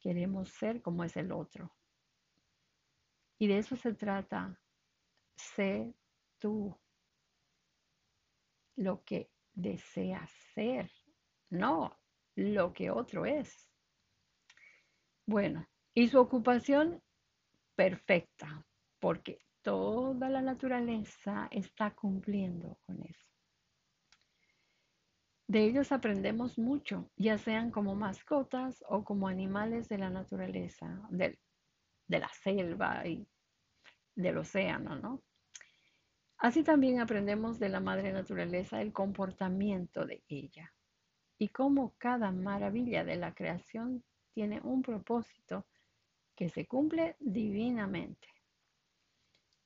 [0.00, 1.77] Queremos ser como es el otro.
[3.38, 4.58] Y de eso se trata.
[5.36, 5.94] Sé
[6.38, 6.76] tú
[8.76, 10.90] lo que deseas ser,
[11.50, 11.96] no
[12.36, 13.68] lo que otro es.
[15.26, 17.02] Bueno, y su ocupación
[17.74, 18.64] perfecta,
[19.00, 23.28] porque toda la naturaleza está cumpliendo con eso.
[25.48, 31.38] De ellos aprendemos mucho, ya sean como mascotas o como animales de la naturaleza, de,
[32.08, 33.26] de la selva y
[34.14, 35.22] del océano, ¿no?
[36.38, 40.72] Así también aprendemos de la madre naturaleza el comportamiento de ella
[41.36, 45.66] y cómo cada maravilla de la creación tiene un propósito
[46.36, 48.28] que se cumple divinamente.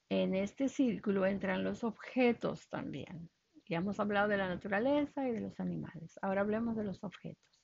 [0.08, 3.30] En este círculo entran los objetos también.
[3.66, 6.18] Ya hemos hablado de la naturaleza y de los animales.
[6.22, 7.62] Ahora hablemos de los objetos.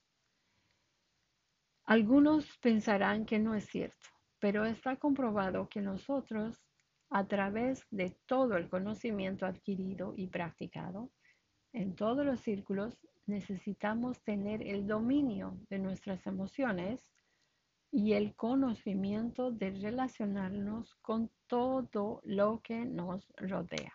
[1.84, 4.08] Algunos pensarán que no es cierto,
[4.40, 6.62] pero está comprobado que nosotros,
[7.10, 11.10] a través de todo el conocimiento adquirido y practicado,
[11.72, 17.10] en todos los círculos necesitamos tener el dominio de nuestras emociones
[17.90, 23.92] y el conocimiento de relacionarnos con todo lo que nos rodea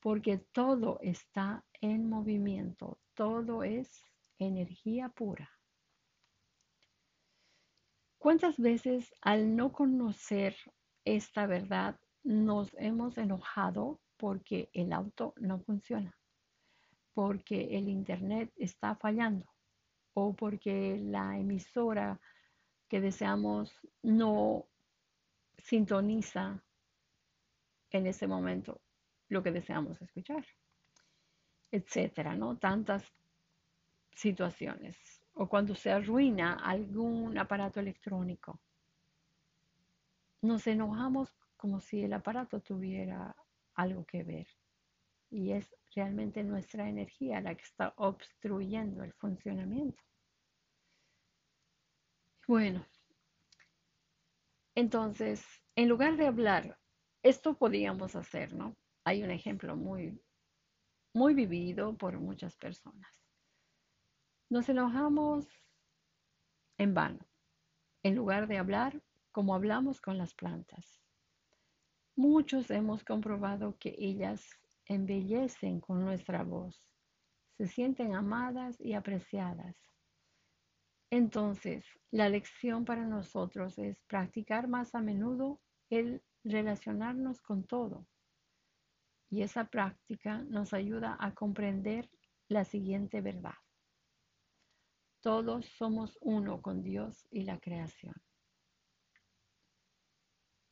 [0.00, 4.04] porque todo está en movimiento, todo es
[4.38, 5.57] energía pura.
[8.18, 10.56] ¿Cuántas veces al no conocer
[11.04, 16.18] esta verdad nos hemos enojado porque el auto no funciona,
[17.14, 19.46] porque el internet está fallando
[20.14, 22.20] o porque la emisora
[22.88, 24.66] que deseamos no
[25.58, 26.62] sintoniza
[27.90, 28.80] en ese momento
[29.28, 30.44] lo que deseamos escuchar,
[31.70, 32.56] etcétera, ¿no?
[32.56, 33.04] Tantas
[34.12, 34.96] situaciones.
[35.40, 38.60] O cuando se arruina algún aparato electrónico.
[40.42, 43.34] Nos enojamos como si el aparato tuviera
[43.74, 44.48] algo que ver.
[45.30, 50.02] Y es realmente nuestra energía la que está obstruyendo el funcionamiento.
[52.46, 52.84] Bueno,
[54.74, 55.44] entonces,
[55.76, 56.78] en lugar de hablar,
[57.22, 58.76] esto podíamos hacer, ¿no?
[59.08, 60.20] hay un ejemplo muy,
[61.14, 63.17] muy vivido por muchas personas.
[64.50, 65.46] Nos enojamos
[66.78, 67.18] en vano,
[68.02, 71.02] en lugar de hablar como hablamos con las plantas.
[72.16, 74.42] Muchos hemos comprobado que ellas
[74.86, 76.96] embellecen con nuestra voz,
[77.58, 79.76] se sienten amadas y apreciadas.
[81.10, 88.06] Entonces, la lección para nosotros es practicar más a menudo el relacionarnos con todo.
[89.28, 92.08] Y esa práctica nos ayuda a comprender
[92.48, 93.54] la siguiente verdad.
[95.28, 98.14] Todos somos uno con Dios y la creación.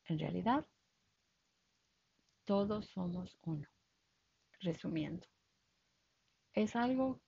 [0.06, 0.64] En realidad,
[2.46, 3.68] todos somos uno.
[4.60, 5.26] Resumiendo,
[6.54, 7.20] es algo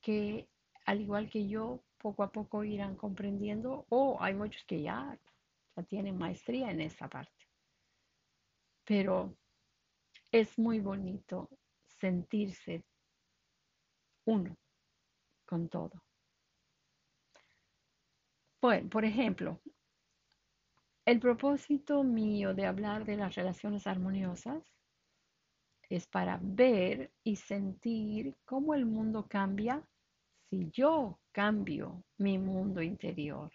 [0.00, 0.48] que,
[0.84, 5.16] al igual que yo, poco a poco irán comprendiendo, o hay muchos que ya,
[5.76, 7.46] ya tienen maestría en esa parte.
[8.84, 9.36] Pero
[10.32, 11.48] es muy bonito
[12.00, 12.82] sentirse
[14.24, 14.58] uno
[15.46, 16.02] con todo.
[18.62, 19.60] Bueno, por ejemplo,
[21.04, 24.62] el propósito mío de hablar de las relaciones armoniosas
[25.88, 29.84] es para ver y sentir cómo el mundo cambia
[30.48, 33.50] si yo cambio mi mundo interior.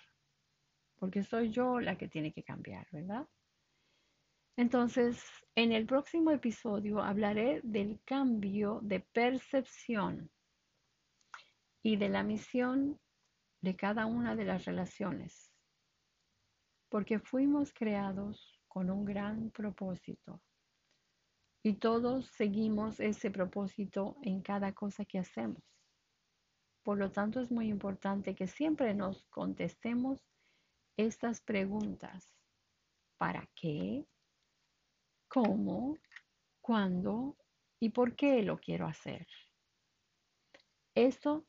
[0.97, 3.25] Porque soy yo la que tiene que cambiar, ¿verdad?
[4.57, 5.23] Entonces,
[5.55, 10.29] en el próximo episodio hablaré del cambio de percepción
[11.81, 12.99] y de la misión
[13.61, 15.53] de cada una de las relaciones,
[16.89, 20.41] porque fuimos creados con un gran propósito
[21.67, 25.61] y todos seguimos ese propósito en cada cosa que hacemos.
[26.81, 30.25] Por lo tanto, es muy importante que siempre nos contestemos
[30.95, 32.33] estas preguntas.
[33.17, 34.05] ¿Para qué?
[35.27, 35.97] ¿Cómo?
[36.61, 37.35] ¿Cuándo?
[37.81, 39.27] ¿Y por qué lo quiero hacer?
[40.95, 41.45] Esto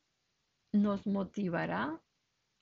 [0.71, 2.01] nos motivará,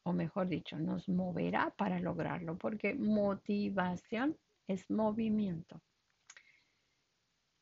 [0.03, 4.37] o mejor dicho, nos moverá para lograrlo, porque motivación
[4.67, 5.81] es movimiento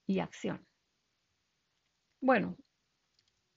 [0.07, 0.67] y acción.
[2.21, 2.57] Bueno,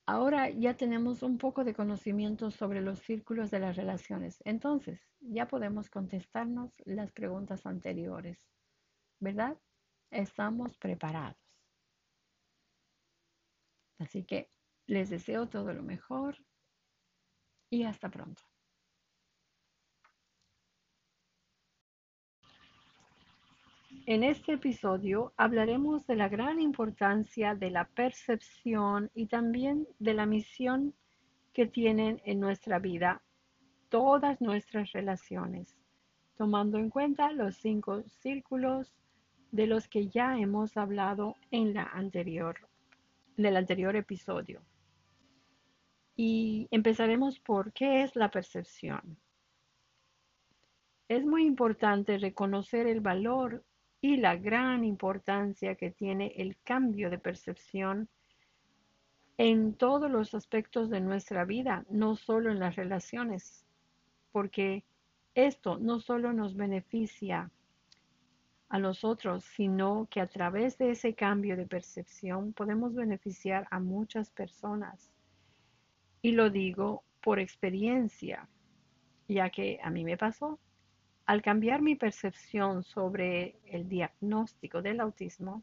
[0.06, 5.46] ahora ya tenemos un poco de conocimiento sobre los círculos de las relaciones, entonces ya
[5.48, 8.38] podemos contestarnos las preguntas anteriores,
[9.20, 9.58] ¿verdad?
[10.10, 11.36] Estamos preparados.
[13.98, 14.50] Así que
[14.86, 16.38] les deseo todo lo mejor
[17.70, 18.42] y hasta pronto.
[24.06, 30.24] En este episodio hablaremos de la gran importancia de la percepción y también de la
[30.24, 30.94] misión
[31.52, 33.20] que tienen en nuestra vida
[33.90, 35.76] todas nuestras relaciones,
[36.36, 38.94] tomando en cuenta los cinco círculos
[39.50, 42.56] de los que ya hemos hablado en la anterior,
[43.36, 44.62] del anterior episodio.
[46.20, 49.16] Y empezaremos por qué es la percepción.
[51.06, 53.64] Es muy importante reconocer el valor
[54.00, 58.08] y la gran importancia que tiene el cambio de percepción
[59.36, 63.64] en todos los aspectos de nuestra vida, no solo en las relaciones,
[64.32, 64.84] porque
[65.36, 67.52] esto no solo nos beneficia
[68.70, 74.30] a nosotros, sino que a través de ese cambio de percepción podemos beneficiar a muchas
[74.30, 75.12] personas.
[76.22, 78.48] Y lo digo por experiencia,
[79.28, 80.58] ya que a mí me pasó.
[81.26, 85.62] Al cambiar mi percepción sobre el diagnóstico del autismo,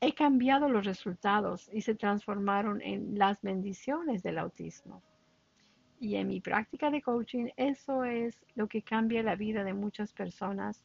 [0.00, 5.02] he cambiado los resultados y se transformaron en las bendiciones del autismo.
[6.00, 10.12] Y en mi práctica de coaching, eso es lo que cambia la vida de muchas
[10.12, 10.84] personas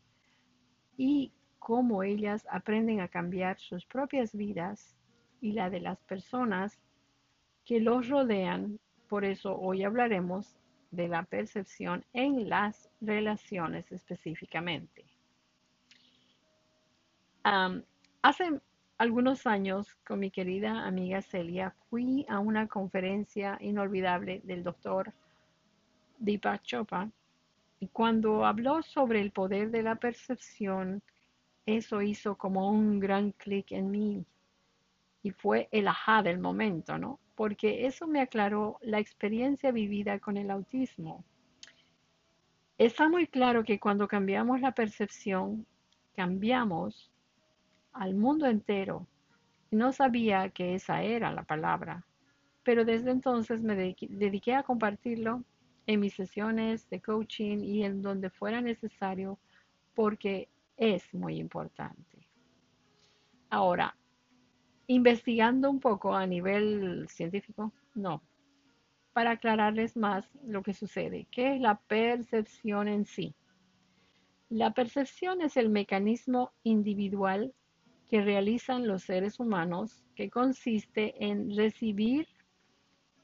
[0.97, 4.95] y cómo ellas aprenden a cambiar sus propias vidas
[5.43, 6.79] y la de las personas
[7.65, 8.79] que los rodean.
[9.09, 10.55] Por eso hoy hablaremos
[10.89, 15.05] de la percepción en las relaciones específicamente.
[18.21, 18.61] hace
[18.97, 25.11] algunos años, con mi querida amiga Celia, fui a una conferencia inolvidable del doctor
[26.19, 27.09] Deepak Chopra
[27.81, 31.01] y cuando habló sobre el poder de la percepción,
[31.65, 34.25] eso hizo como un gran clic en mí
[35.23, 37.19] y fue el ajá del momento, ¿no?
[37.35, 41.23] Porque eso me aclaró la experiencia vivida con el autismo.
[42.77, 45.65] Está muy claro que cuando cambiamos la percepción,
[46.15, 47.11] cambiamos
[47.93, 49.07] al mundo entero.
[49.71, 52.05] No sabía que esa era la palabra,
[52.63, 55.43] pero desde entonces me dediqué a compartirlo
[55.87, 59.39] en mis sesiones de coaching y en donde fuera necesario
[59.95, 62.27] porque es muy importante.
[63.49, 63.95] Ahora,
[64.93, 68.21] investigando un poco a nivel científico, no.
[69.13, 73.35] Para aclararles más lo que sucede, ¿qué es la percepción en sí?
[74.49, 77.53] La percepción es el mecanismo individual
[78.09, 82.27] que realizan los seres humanos que consiste en recibir,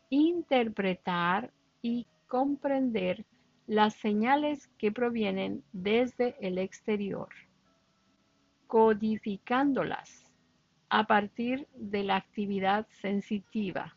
[0.09, 1.51] interpretar
[1.81, 3.25] y comprender
[3.67, 7.29] las señales que provienen desde el exterior,
[8.65, 10.28] codificándolas
[10.89, 13.95] a partir de la actividad sensitiva.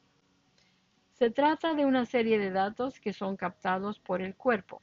[1.13, 4.83] Se trata de una serie de datos que son captados por el cuerpo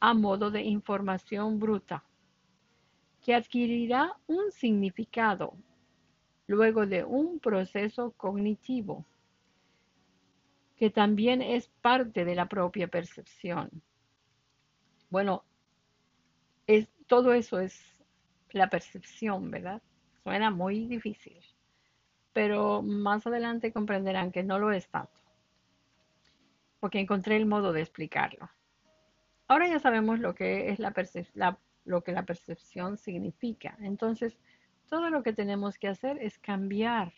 [0.00, 2.04] a modo de información bruta,
[3.22, 5.56] que adquirirá un significado
[6.46, 9.06] luego de un proceso cognitivo
[10.76, 13.70] que también es parte de la propia percepción.
[15.08, 15.44] Bueno,
[16.66, 17.80] es, todo eso es
[18.50, 19.80] la percepción, ¿verdad?
[20.24, 21.38] Suena muy difícil,
[22.32, 25.20] pero más adelante comprenderán que no lo es tanto,
[26.80, 28.50] porque encontré el modo de explicarlo.
[29.46, 30.92] Ahora ya sabemos lo que es la,
[31.34, 33.76] la lo que la percepción significa.
[33.80, 34.38] Entonces,
[34.88, 37.12] todo lo que tenemos que hacer es cambiar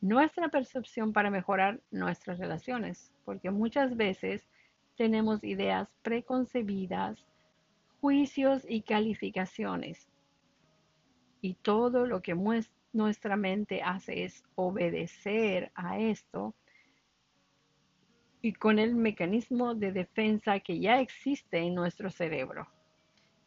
[0.00, 4.48] nuestra percepción para mejorar nuestras relaciones, porque muchas veces
[4.96, 7.26] tenemos ideas preconcebidas,
[8.00, 10.08] juicios y calificaciones.
[11.40, 12.34] Y todo lo que
[12.92, 16.54] nuestra mente hace es obedecer a esto
[18.42, 22.68] y con el mecanismo de defensa que ya existe en nuestro cerebro.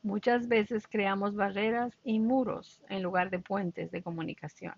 [0.01, 4.75] Muchas veces creamos barreras y muros en lugar de puentes de comunicación.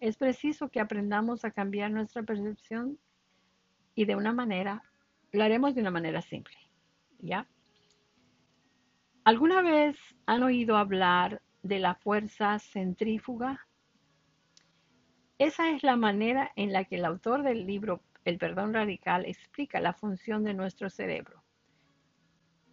[0.00, 2.98] Es preciso que aprendamos a cambiar nuestra percepción
[3.94, 4.82] y de una manera,
[5.32, 6.56] lo haremos de una manera simple.
[7.18, 7.46] ¿Ya?
[9.24, 13.66] ¿Alguna vez han oído hablar de la fuerza centrífuga?
[15.38, 19.80] Esa es la manera en la que el autor del libro El perdón radical explica
[19.80, 21.42] la función de nuestro cerebro.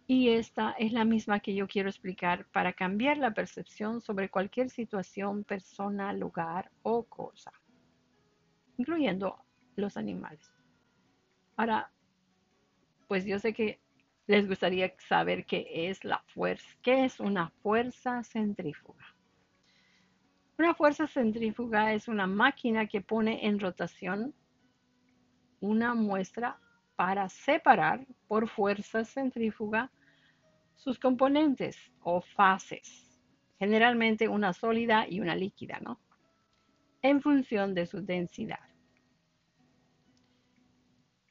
[0.06, 4.68] Y esta es la misma que yo quiero explicar para cambiar la percepción sobre cualquier
[4.68, 7.52] situación, persona, lugar o cosa,
[8.76, 9.42] incluyendo
[9.76, 10.50] los animales.
[11.56, 11.90] Ahora,
[13.08, 13.80] pues yo sé que
[14.26, 19.04] les gustaría saber qué es la fuerza, qué es una fuerza centrífuga.
[20.58, 24.34] Una fuerza centrífuga es una máquina que pone en rotación
[25.60, 26.58] una muestra
[26.96, 29.90] para separar por fuerza centrífuga
[30.76, 33.20] sus componentes o fases,
[33.58, 36.00] generalmente una sólida y una líquida, ¿no?
[37.02, 38.60] En función de su densidad.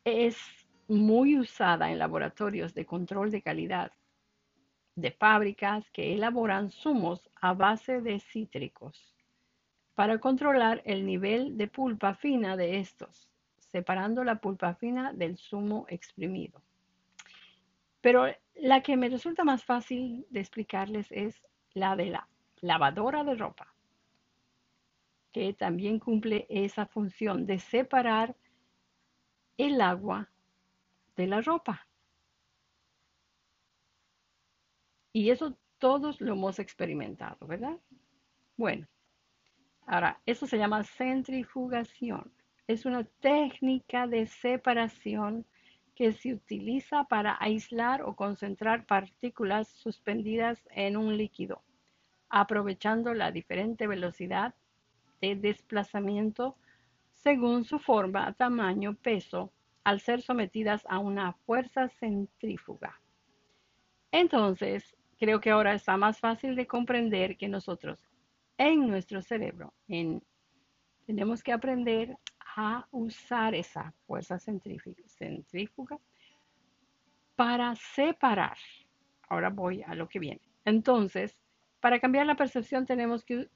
[0.04, 0.38] Es
[0.94, 3.92] muy usada en laboratorios de control de calidad
[4.96, 9.16] de fábricas que elaboran zumos a base de cítricos
[9.96, 13.34] para controlar el nivel de pulpa fina de estos
[13.74, 16.62] separando la pulpa fina del zumo exprimido.
[18.02, 21.42] Pero la que me resulta más fácil de explicarles es
[21.74, 22.28] la de la
[22.62, 23.74] lavadora de ropa,
[25.32, 28.36] que también cumple esa función de separar
[29.58, 30.30] el agua
[31.16, 31.88] de la ropa.
[35.12, 37.80] Y eso todos lo hemos experimentado, ¿verdad?
[38.58, 38.88] Bueno,
[39.86, 42.34] ahora, eso se llama centrifugación
[42.68, 45.46] es una técnica de separación
[45.96, 51.62] que se utiliza para aislar o concentrar partículas suspendidas en un líquido,
[52.30, 54.56] aprovechando la diferente velocidad
[55.22, 56.56] de desplazamiento
[57.12, 59.52] según su forma, tamaño, peso,
[59.84, 63.00] al ser sometidas a una fuerza centrífuga.
[64.12, 68.00] Entonces, creo que ahora está más fácil de comprender que nosotros
[68.58, 69.74] en nuestro cerebro
[71.06, 72.16] tenemos que aprender
[72.56, 76.00] a usar esa fuerza centrífuga
[77.36, 78.58] para separar.
[79.28, 80.42] Ahora voy a lo que viene.
[80.64, 81.42] Entonces,
[81.80, 83.50] para cambiar la percepción tenemos que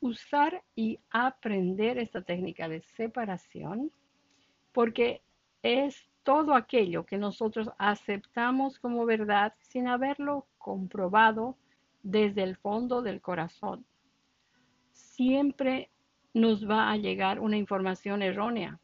[0.00, 3.92] usar y aprender esta técnica de separación
[4.72, 5.22] porque
[5.62, 11.56] es todo aquello que nosotros aceptamos como verdad sin haberlo comprobado
[12.02, 13.86] desde el fondo del corazón.
[14.92, 15.90] Siempre
[16.34, 18.78] nos va a llegar una información errónea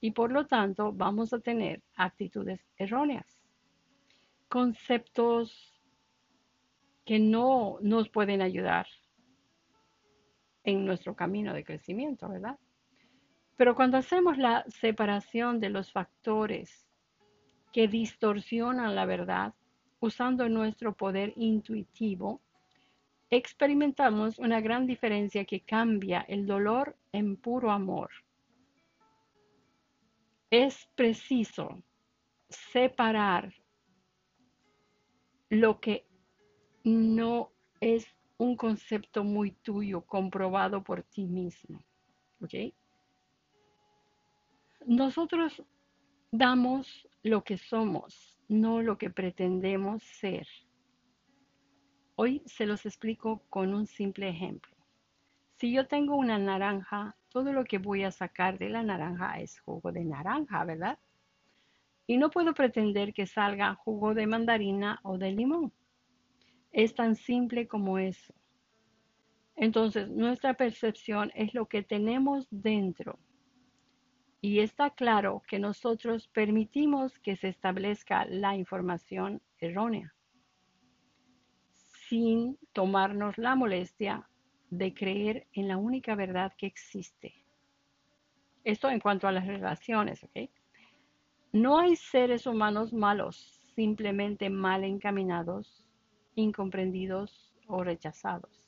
[0.00, 3.40] y por lo tanto vamos a tener actitudes erróneas,
[4.48, 5.80] conceptos
[7.04, 8.86] que no nos pueden ayudar
[10.62, 12.58] en nuestro camino de crecimiento, ¿verdad?
[13.56, 16.88] Pero cuando hacemos la separación de los factores
[17.72, 19.54] que distorsionan la verdad,
[20.00, 22.40] usando nuestro poder intuitivo,
[23.30, 28.10] experimentamos una gran diferencia que cambia el dolor en puro amor.
[30.50, 31.82] Es preciso
[32.48, 33.52] separar
[35.48, 36.06] lo que
[36.84, 37.50] no
[37.80, 38.06] es
[38.38, 41.82] un concepto muy tuyo, comprobado por ti mismo.
[42.40, 42.74] ¿Ok?
[44.86, 45.62] Nosotros
[46.30, 50.46] damos lo que somos, no lo que pretendemos ser.
[52.16, 54.76] Hoy se los explico con un simple ejemplo.
[55.56, 59.58] Si yo tengo una naranja, todo lo que voy a sacar de la naranja es
[59.60, 60.98] jugo de naranja, ¿verdad?
[62.06, 65.72] Y no puedo pretender que salga jugo de mandarina o de limón.
[66.72, 68.34] Es tan simple como eso.
[69.56, 73.18] Entonces, nuestra percepción es lo que tenemos dentro.
[74.46, 80.14] Y está claro que nosotros permitimos que se establezca la información errónea,
[82.10, 84.28] sin tomarnos la molestia
[84.68, 87.32] de creer en la única verdad que existe.
[88.64, 90.50] Esto en cuanto a las relaciones, ¿ok?
[91.52, 95.88] No hay seres humanos malos, simplemente mal encaminados,
[96.34, 98.63] incomprendidos o rechazados.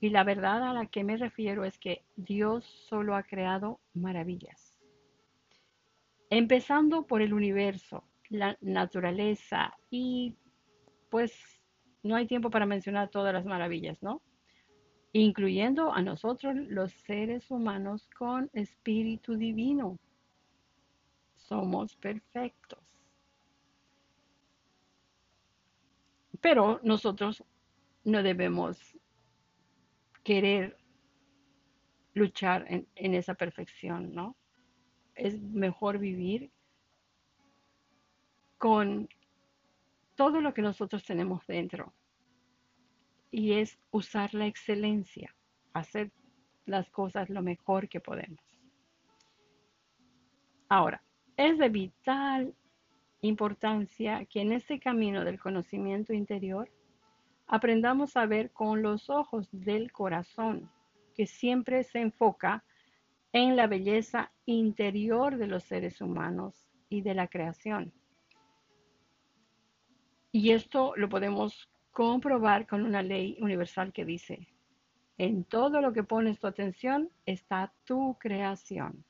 [0.00, 4.78] Y la verdad a la que me refiero es que Dios solo ha creado maravillas.
[6.30, 10.36] Empezando por el universo, la naturaleza y
[11.10, 11.34] pues
[12.02, 14.22] no hay tiempo para mencionar todas las maravillas, ¿no?
[15.12, 19.98] Incluyendo a nosotros los seres humanos con espíritu divino
[21.50, 22.78] somos perfectos.
[26.40, 27.44] Pero nosotros
[28.04, 28.96] no debemos
[30.30, 30.76] querer
[32.14, 34.36] luchar en, esa perfección, ¿no?
[35.16, 36.52] Es mejor vivir
[38.56, 39.08] con
[40.14, 41.92] todo lo que nosotros tenemos dentro.
[43.32, 45.34] Y es usar la excelencia,
[45.72, 46.12] hacer
[46.64, 48.44] las cosas lo mejor que podemos.
[50.68, 51.02] Ahora,
[51.36, 52.54] es de vital
[53.20, 56.70] importancia que en este camino del conocimiento interior
[57.52, 60.70] aprendamos a ver con los ojos del corazón,
[61.16, 62.62] que siempre se enfoca
[63.32, 67.92] en la belleza interior de los seres humanos y de la creación.
[70.30, 74.46] Y esto lo podemos comprobar con una ley universal que dice,
[75.18, 79.04] en todo lo que pones tu atención está tu creación.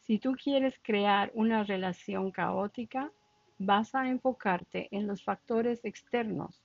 [0.00, 3.12] Si tú quieres crear una relación caótica,
[3.58, 6.61] vas a enfocarte en los factores externos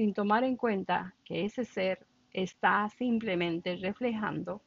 [0.00, 4.62] sin tomar en cuenta que ese ser está simplemente reflejando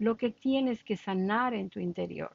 [0.00, 2.34] lo que tienes que sanar en tu interior.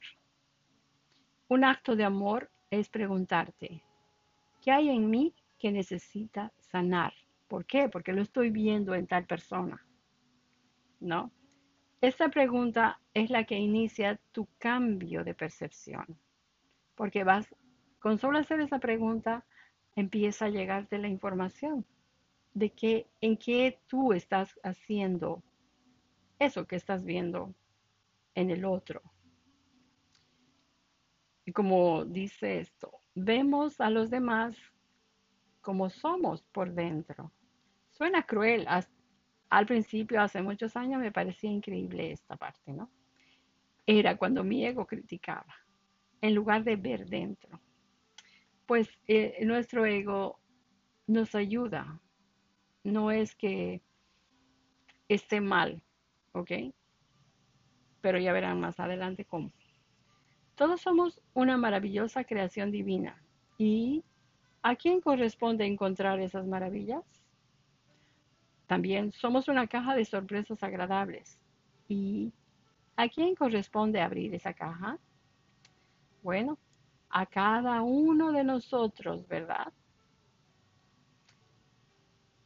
[1.49, 3.83] Un acto de amor es preguntarte,
[4.61, 7.11] ¿qué hay en mí que necesita sanar?
[7.49, 7.89] ¿Por qué?
[7.89, 9.85] Porque lo estoy viendo en tal persona.
[11.01, 11.33] ¿No?
[11.99, 16.17] Esta pregunta es la que inicia tu cambio de percepción,
[16.95, 17.53] porque vas,
[17.99, 19.43] con solo hacer esa pregunta,
[19.97, 21.85] empieza a llegarte la información
[22.53, 25.43] de que en qué tú estás haciendo
[26.39, 27.53] eso que estás viendo
[28.35, 29.01] en el otro.
[31.45, 34.55] Y como dice esto, vemos a los demás
[35.61, 37.31] como somos por dentro.
[37.91, 38.67] Suena cruel,
[39.49, 42.89] al principio, hace muchos años, me parecía increíble esta parte, ¿no?
[43.85, 45.53] Era cuando mi ego criticaba,
[46.21, 47.59] en lugar de ver dentro.
[48.65, 50.39] Pues eh, nuestro ego
[51.05, 51.99] nos ayuda,
[52.83, 53.81] no es que
[55.07, 55.83] esté mal,
[56.33, 56.51] ¿ok?
[58.01, 59.51] Pero ya verán más adelante cómo.
[60.55, 63.21] Todos somos una maravillosa creación divina.
[63.57, 64.03] ¿Y
[64.63, 67.03] a quién corresponde encontrar esas maravillas?
[68.67, 71.39] También somos una caja de sorpresas agradables.
[71.87, 72.31] ¿Y
[72.95, 74.97] a quién corresponde abrir esa caja?
[76.23, 76.57] Bueno,
[77.09, 79.73] a cada uno de nosotros, ¿verdad?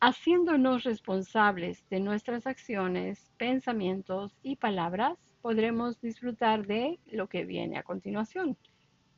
[0.07, 7.81] Haciéndonos responsables de nuestras acciones, pensamientos y palabras, podremos disfrutar de lo que viene a
[7.81, 8.55] continuación,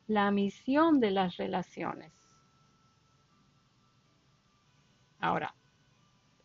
[0.07, 2.13] la misión de las relaciones.
[5.19, 5.53] Ahora,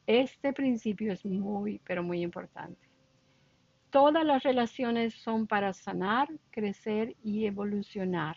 [0.08, 2.90] este principio es muy, pero muy importante.
[3.90, 8.36] Todas las relaciones son para sanar, crecer y evolucionar.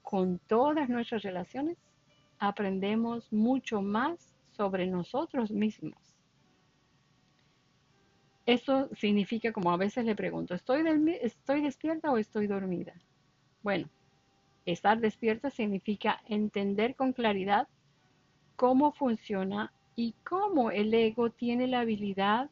[0.00, 1.76] Con todas nuestras relaciones
[2.38, 6.16] aprendemos mucho más sobre nosotros mismos.
[8.46, 10.82] Eso significa, como a veces le pregunto, ¿estoy,
[11.20, 12.94] ¿estoy despierta o estoy dormida?
[13.62, 13.88] Bueno,
[14.64, 17.68] estar despierta significa entender con claridad
[18.56, 22.50] cómo funciona y cómo el ego tiene la habilidad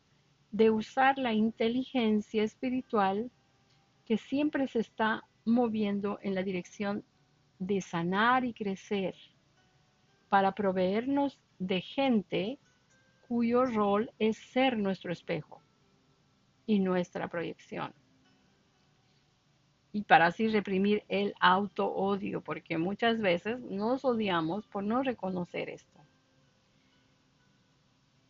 [0.52, 3.30] de usar la inteligencia espiritual
[4.04, 7.04] que siempre se está moviendo en la dirección
[7.58, 9.14] de sanar y crecer
[10.28, 12.58] para proveernos de gente
[13.28, 15.62] cuyo rol es ser nuestro espejo
[16.66, 17.92] y nuestra proyección.
[19.92, 26.00] Y para así reprimir el auto-odio, porque muchas veces nos odiamos por no reconocer esto.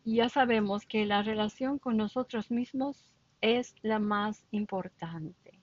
[0.05, 5.59] Y ya sabemos que la relación con nosotros mismos es la más importante.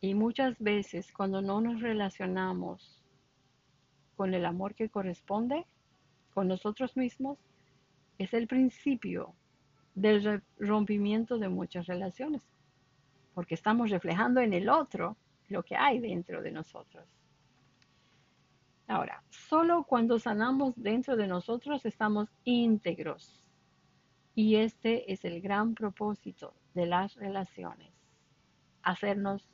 [0.00, 2.99] Y muchas veces cuando no nos relacionamos
[4.20, 5.64] con el amor que corresponde
[6.34, 7.38] con nosotros mismos,
[8.18, 9.34] es el principio
[9.94, 12.42] del rompimiento de muchas relaciones,
[13.32, 15.16] porque estamos reflejando en el otro
[15.48, 17.08] lo que hay dentro de nosotros.
[18.88, 23.48] Ahora, solo cuando sanamos dentro de nosotros estamos íntegros.
[24.34, 27.94] Y este es el gran propósito de las relaciones,
[28.82, 29.48] hacernos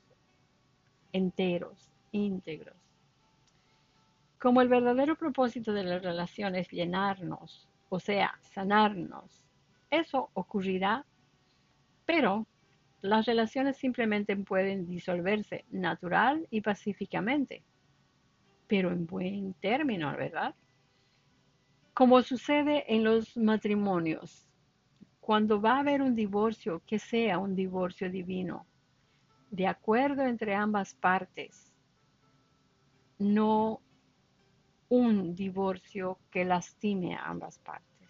[1.13, 2.76] enteros, íntegros.
[4.39, 9.47] Como el verdadero propósito de la relación es llenarnos, o sea, sanarnos,
[9.89, 11.05] eso ocurrirá,
[12.05, 12.45] pero
[13.01, 17.63] las relaciones simplemente pueden disolverse natural y pacíficamente,
[18.67, 20.53] pero en buen término, ¿verdad?
[21.93, 24.47] Como sucede en los matrimonios,
[25.19, 28.65] cuando va a haber un divorcio, que sea un divorcio divino,
[29.51, 31.73] de acuerdo entre ambas partes,
[33.19, 33.81] no
[34.89, 38.09] un divorcio que lastime a ambas partes,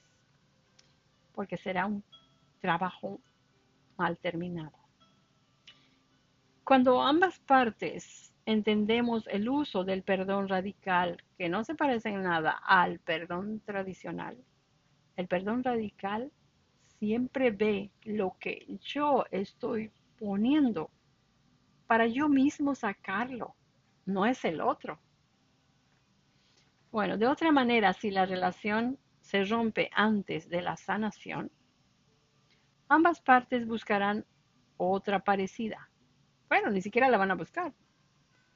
[1.34, 2.04] porque será un
[2.60, 3.20] trabajo
[3.98, 4.78] mal terminado.
[6.64, 12.52] Cuando ambas partes entendemos el uso del perdón radical, que no se parece en nada
[12.52, 14.38] al perdón tradicional,
[15.16, 16.32] el perdón radical
[17.00, 20.90] siempre ve lo que yo estoy poniendo
[21.88, 23.56] para yo mismo sacarlo,
[24.06, 25.00] no es el otro.
[26.98, 31.52] Bueno, de otra manera, si la relación se rompe antes de la sanación,
[32.90, 34.26] ambas partes buscarán
[34.78, 35.92] otra parecida.
[36.50, 37.72] Bueno, ni siquiera la van a buscar,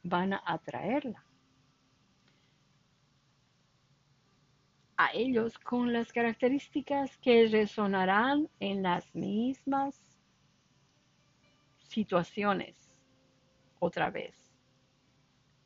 [0.01, 1.23] van a atraerla.
[4.97, 10.15] a ellos con las características que resonarán en las mismas
[11.77, 12.99] situaciones
[13.77, 14.51] otra vez.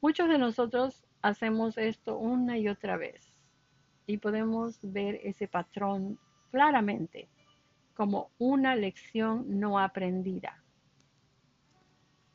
[0.02, 3.34] Muchos de nosotros hacemos esto una y otra vez
[4.06, 6.20] y podemos ver ese patrón
[6.52, 7.28] claramente
[7.96, 10.64] como una lección no aprendida.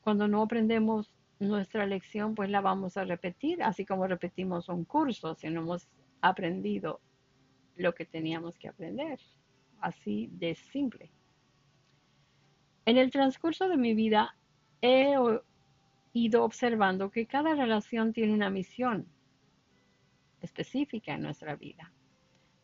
[0.01, 5.37] Cuando no aprendemos nuestra lección, pues la vamos a repetir, así como repetimos un curso
[5.37, 5.89] si no hemos
[6.21, 7.01] aprendido
[7.77, 9.21] lo que teníamos que aprender.
[9.81, 11.13] Así de simple.
[12.87, 14.35] En el transcurso de mi vida
[14.83, 15.15] he
[16.13, 19.07] ido observando que cada relación tiene una misión
[20.41, 21.93] específica en nuestra vida.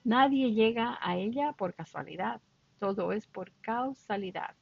[0.05, 2.41] Nadie llega a ella por casualidad,
[2.79, 4.55] todo es por causalidad,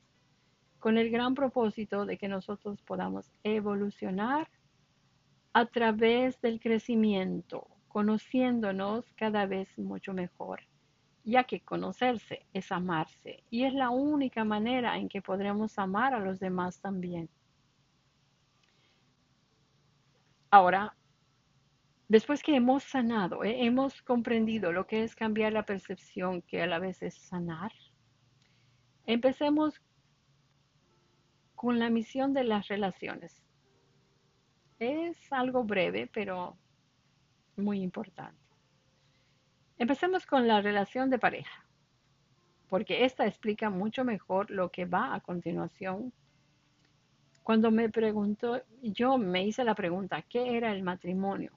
[0.78, 4.48] con el gran propósito de que nosotros podamos evolucionar
[5.52, 10.60] a través del crecimiento, conociéndonos cada vez mucho mejor,
[11.24, 16.20] ya que conocerse es amarse y es la única manera en que podremos amar a
[16.20, 17.28] los demás también.
[20.56, 20.94] Ahora,
[22.06, 26.68] después que hemos sanado, eh, hemos comprendido lo que es cambiar la percepción, que a
[26.68, 27.72] la vez es sanar,
[29.04, 29.82] empecemos
[31.56, 33.42] con la misión de las relaciones.
[34.78, 36.56] Es algo breve, pero
[37.56, 38.46] muy importante.
[39.76, 41.66] Empecemos con la relación de pareja,
[42.68, 46.12] porque esta explica mucho mejor lo que va a continuación.
[47.44, 51.52] Cuando me preguntó, yo me hice la pregunta, ¿qué era el matrimonio?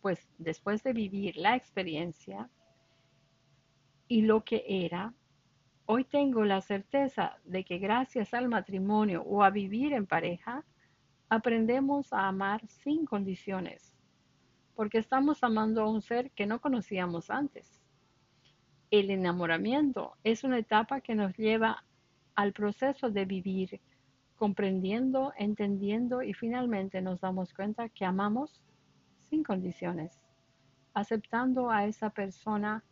[0.00, 2.50] Pues después de vivir la experiencia
[4.08, 5.14] y lo que era,
[5.84, 10.64] hoy tengo la certeza de que gracias al matrimonio o a vivir en pareja,
[11.28, 13.96] aprendemos a amar sin condiciones
[14.76, 17.82] porque estamos amando a un ser que no conocíamos antes.
[18.90, 21.82] El enamoramiento es una etapa que nos lleva
[22.34, 23.80] al proceso de vivir,
[24.36, 28.62] comprendiendo, entendiendo y finalmente nos damos cuenta que amamos
[29.28, 30.20] sin condiciones,
[30.94, 32.84] aceptando a esa persona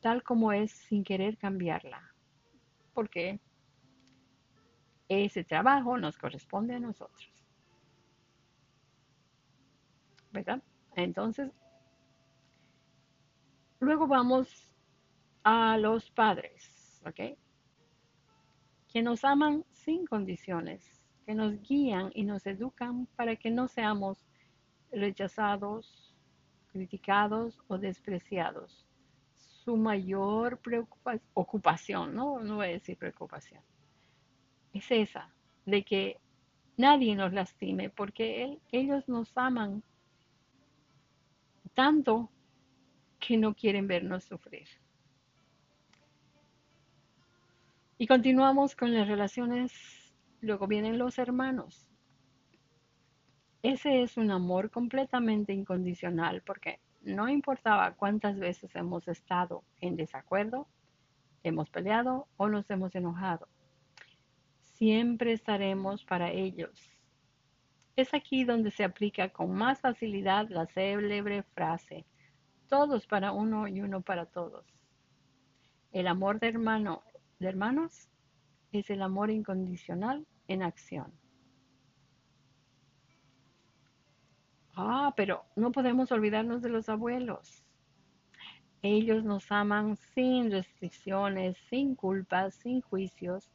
[0.00, 2.12] tal como es sin querer cambiarla,
[2.92, 3.40] porque
[5.08, 7.30] ese trabajo nos corresponde a nosotros.
[10.32, 10.62] ¿Verdad?
[10.96, 11.52] Entonces,
[13.80, 14.72] luego vamos
[15.44, 17.36] a los padres, ¿ok?
[18.92, 20.82] Que nos aman sin condiciones,
[21.24, 24.18] que nos guían y nos educan para que no seamos
[24.90, 26.14] rechazados,
[26.72, 28.86] criticados o despreciados.
[29.64, 32.40] Su mayor preocupación, ocupación, ¿no?
[32.40, 33.62] no voy a decir preocupación,
[34.72, 35.32] es esa,
[35.66, 36.18] de que
[36.76, 39.82] nadie nos lastime, porque ellos nos aman
[41.74, 42.30] tanto
[43.20, 44.66] que no quieren vernos sufrir.
[47.98, 49.72] Y continuamos con las relaciones,
[50.40, 51.88] luego vienen los hermanos.
[53.62, 60.66] Ese es un amor completamente incondicional porque no importaba cuántas veces hemos estado en desacuerdo,
[61.44, 63.48] hemos peleado o nos hemos enojado.
[64.62, 66.90] Siempre estaremos para ellos.
[67.94, 72.04] Es aquí donde se aplica con más facilidad la célebre frase,
[72.68, 74.64] todos para uno y uno para todos.
[75.92, 77.02] El amor de hermano,
[77.42, 78.08] de hermanos,
[78.72, 81.12] es el amor incondicional en acción.
[84.74, 87.62] Ah, pero no podemos olvidarnos de los abuelos.
[88.80, 93.50] Ellos nos aman sin restricciones, sin culpas, sin juicios.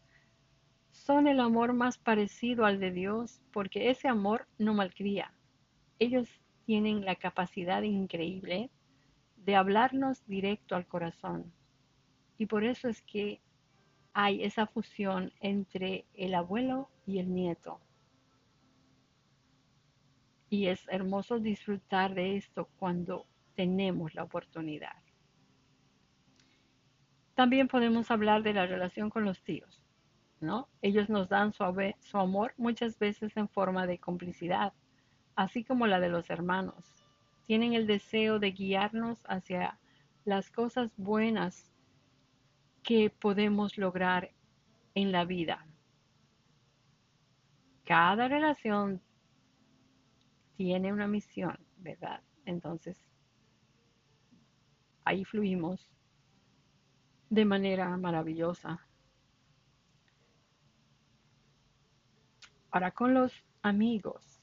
[0.91, 5.33] Son el amor más parecido al de Dios porque ese amor no malcría.
[5.97, 6.29] Ellos
[6.65, 8.69] tienen la capacidad increíble
[9.37, 11.51] de hablarnos directo al corazón.
[12.37, 13.41] Y por eso es que
[14.19, 17.79] hay esa fusión entre el abuelo y el nieto.
[20.49, 24.95] Y es hermoso disfrutar de esto cuando tenemos la oportunidad.
[27.35, 29.83] También podemos hablar de la relación con los tíos,
[30.39, 30.67] ¿no?
[30.81, 31.63] Ellos nos dan su,
[31.99, 34.73] su amor muchas veces en forma de complicidad,
[35.35, 36.91] así como la de los hermanos.
[37.45, 39.77] Tienen el deseo de guiarnos hacia
[40.25, 41.71] las cosas buenas
[42.87, 44.31] que podemos lograr
[44.95, 45.67] en la vida.
[47.83, 49.01] Cada relación
[50.55, 52.23] tiene una misión, ¿verdad?
[52.45, 52.97] Entonces,
[55.03, 55.91] ahí fluimos
[57.29, 58.79] de manera maravillosa.
[62.71, 63.33] Ahora con los
[63.63, 64.41] amigos.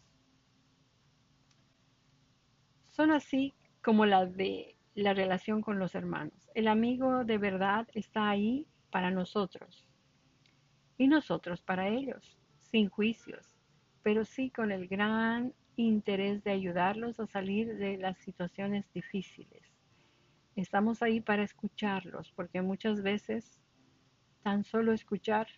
[2.89, 6.44] Son así como la de la relación con los hermanos.
[6.55, 9.85] El amigo de verdad está ahí para nosotros
[10.97, 13.57] y nosotros para ellos, sin juicios,
[14.05, 19.63] pero sí con el gran interés de ayudarlos a salir de las situaciones difíciles.
[20.55, 23.61] Estamos ahí para escucharlos, porque muchas veces
[24.45, 25.49] tan solo escuchar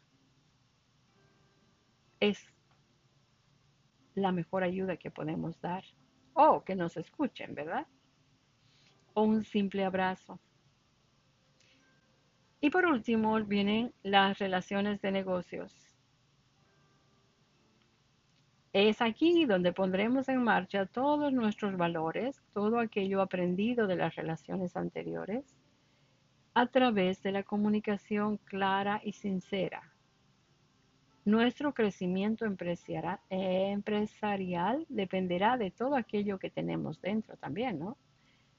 [2.20, 2.42] es
[4.14, 5.84] la mejor ayuda que podemos dar.
[6.32, 7.86] O que nos escuchen, ¿verdad?
[9.12, 10.40] O un simple abrazo.
[12.60, 15.72] Y por último vienen las relaciones de negocios.
[18.72, 24.76] Es aquí donde pondremos en marcha todos nuestros valores, todo aquello aprendido de las relaciones
[24.76, 25.56] anteriores,
[26.52, 29.82] a través de la comunicación clara y sincera.
[31.24, 33.18] Nuestro crecimiento empresarial
[34.88, 37.96] dependerá de todo aquello que tenemos dentro también, ¿no?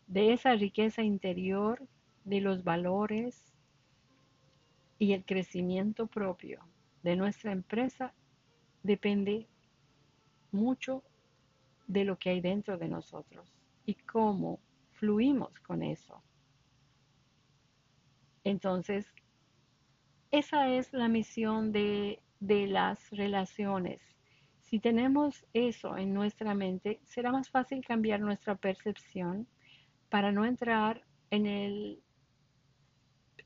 [0.08, 1.82] De esa riqueza interior,
[2.24, 3.54] de los valores
[5.00, 6.64] y el crecimiento propio
[7.04, 8.14] de nuestra empresa
[8.84, 9.48] depende
[10.52, 11.04] mucho
[11.88, 13.54] de lo que hay dentro de nosotros
[13.86, 14.60] y cómo
[14.94, 16.22] fluimos con eso.
[18.44, 19.06] Entonces,
[20.32, 24.02] esa es la misión de, de las relaciones.
[24.62, 29.48] Si tenemos eso en nuestra mente, será más fácil cambiar nuestra percepción
[30.10, 32.02] para no entrar en el,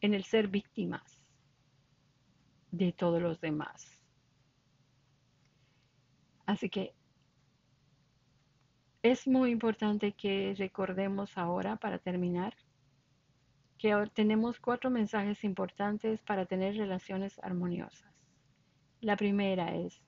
[0.02, 1.11] en el ser víctimas
[2.72, 4.02] de todos los demás.
[6.46, 6.94] Así que
[9.04, 12.56] es muy importante que recordemos ahora, para terminar,
[13.78, 18.14] que tenemos cuatro mensajes importantes para tener relaciones armoniosas.
[19.00, 20.00] La primera es,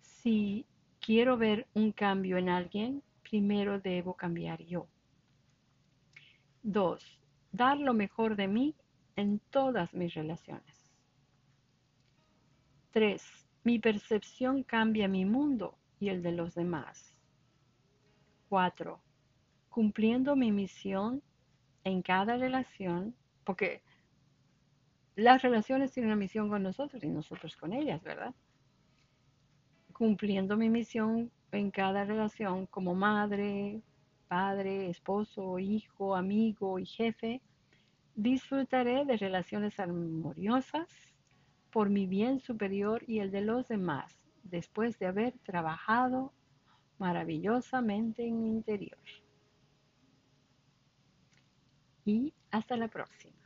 [0.00, 0.66] si
[1.00, 4.88] quiero ver un cambio en alguien, primero debo cambiar yo.
[6.62, 7.20] Dos,
[7.52, 8.74] dar lo mejor de mí
[9.14, 10.69] en todas mis relaciones.
[12.92, 13.22] Tres,
[13.62, 17.16] mi percepción cambia mi mundo y el de los demás.
[18.48, 19.00] 4.
[19.68, 21.22] Cumpliendo mi misión
[21.84, 23.14] en cada relación,
[23.44, 23.82] porque
[25.14, 28.34] las relaciones tienen una misión con nosotros y nosotros con ellas, ¿verdad?
[29.92, 33.82] Cumpliendo mi misión en cada relación como madre,
[34.26, 37.40] padre, esposo, hijo, amigo y jefe,
[38.16, 41.09] disfrutaré de relaciones armoniosas
[41.70, 46.32] por mi bien superior y el de los demás, después de haber trabajado
[46.98, 48.98] maravillosamente en mi interior.
[52.04, 53.39] Y hasta la próxima.